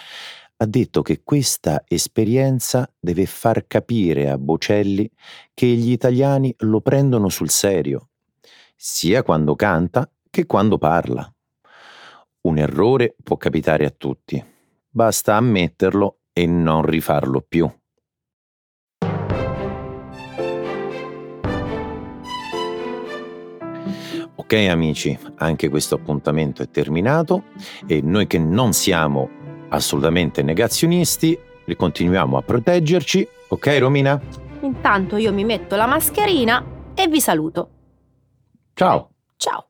ha 0.62 0.66
detto 0.66 1.02
che 1.02 1.22
questa 1.24 1.84
esperienza 1.88 2.92
deve 3.00 3.26
far 3.26 3.66
capire 3.66 4.30
a 4.30 4.38
Bocelli 4.38 5.10
che 5.54 5.68
gli 5.68 5.92
italiani 5.92 6.54
lo 6.60 6.82
prendono 6.82 7.30
sul 7.30 7.50
serio, 7.50 8.10
sia 8.76 9.24
quando 9.24 9.56
canta 9.56 10.10
che 10.30 10.46
quando 10.46 10.78
parla. 10.78 11.34
Un 12.42 12.58
errore 12.58 13.16
può 13.24 13.38
capitare 13.38 13.86
a 13.86 13.94
tutti, 13.96 14.44
basta 14.90 15.36
ammetterlo 15.36 16.20
e 16.34 16.46
non 16.46 16.84
rifarlo 16.84 17.42
più. 17.48 17.72
Ok 24.36 24.54
amici, 24.68 25.18
anche 25.36 25.70
questo 25.70 25.96
appuntamento 25.96 26.64
è 26.64 26.70
terminato 26.70 27.44
e 27.86 28.02
noi 28.02 28.26
che 28.28 28.40
non 28.40 28.74
siamo 28.74 29.39
assolutamente 29.70 30.42
negazionisti, 30.42 31.38
continuiamo 31.76 32.38
a 32.38 32.42
proteggerci. 32.42 33.28
Ok 33.50 33.78
Romina? 33.80 34.20
Intanto 34.62 35.18
io 35.18 35.32
mi 35.32 35.44
metto 35.44 35.76
la 35.76 35.86
mascherina 35.86 36.64
e 36.94 37.08
vi 37.08 37.22
saluto. 37.22 37.70
Ciao. 38.74 39.10
Ciao. 39.38 39.69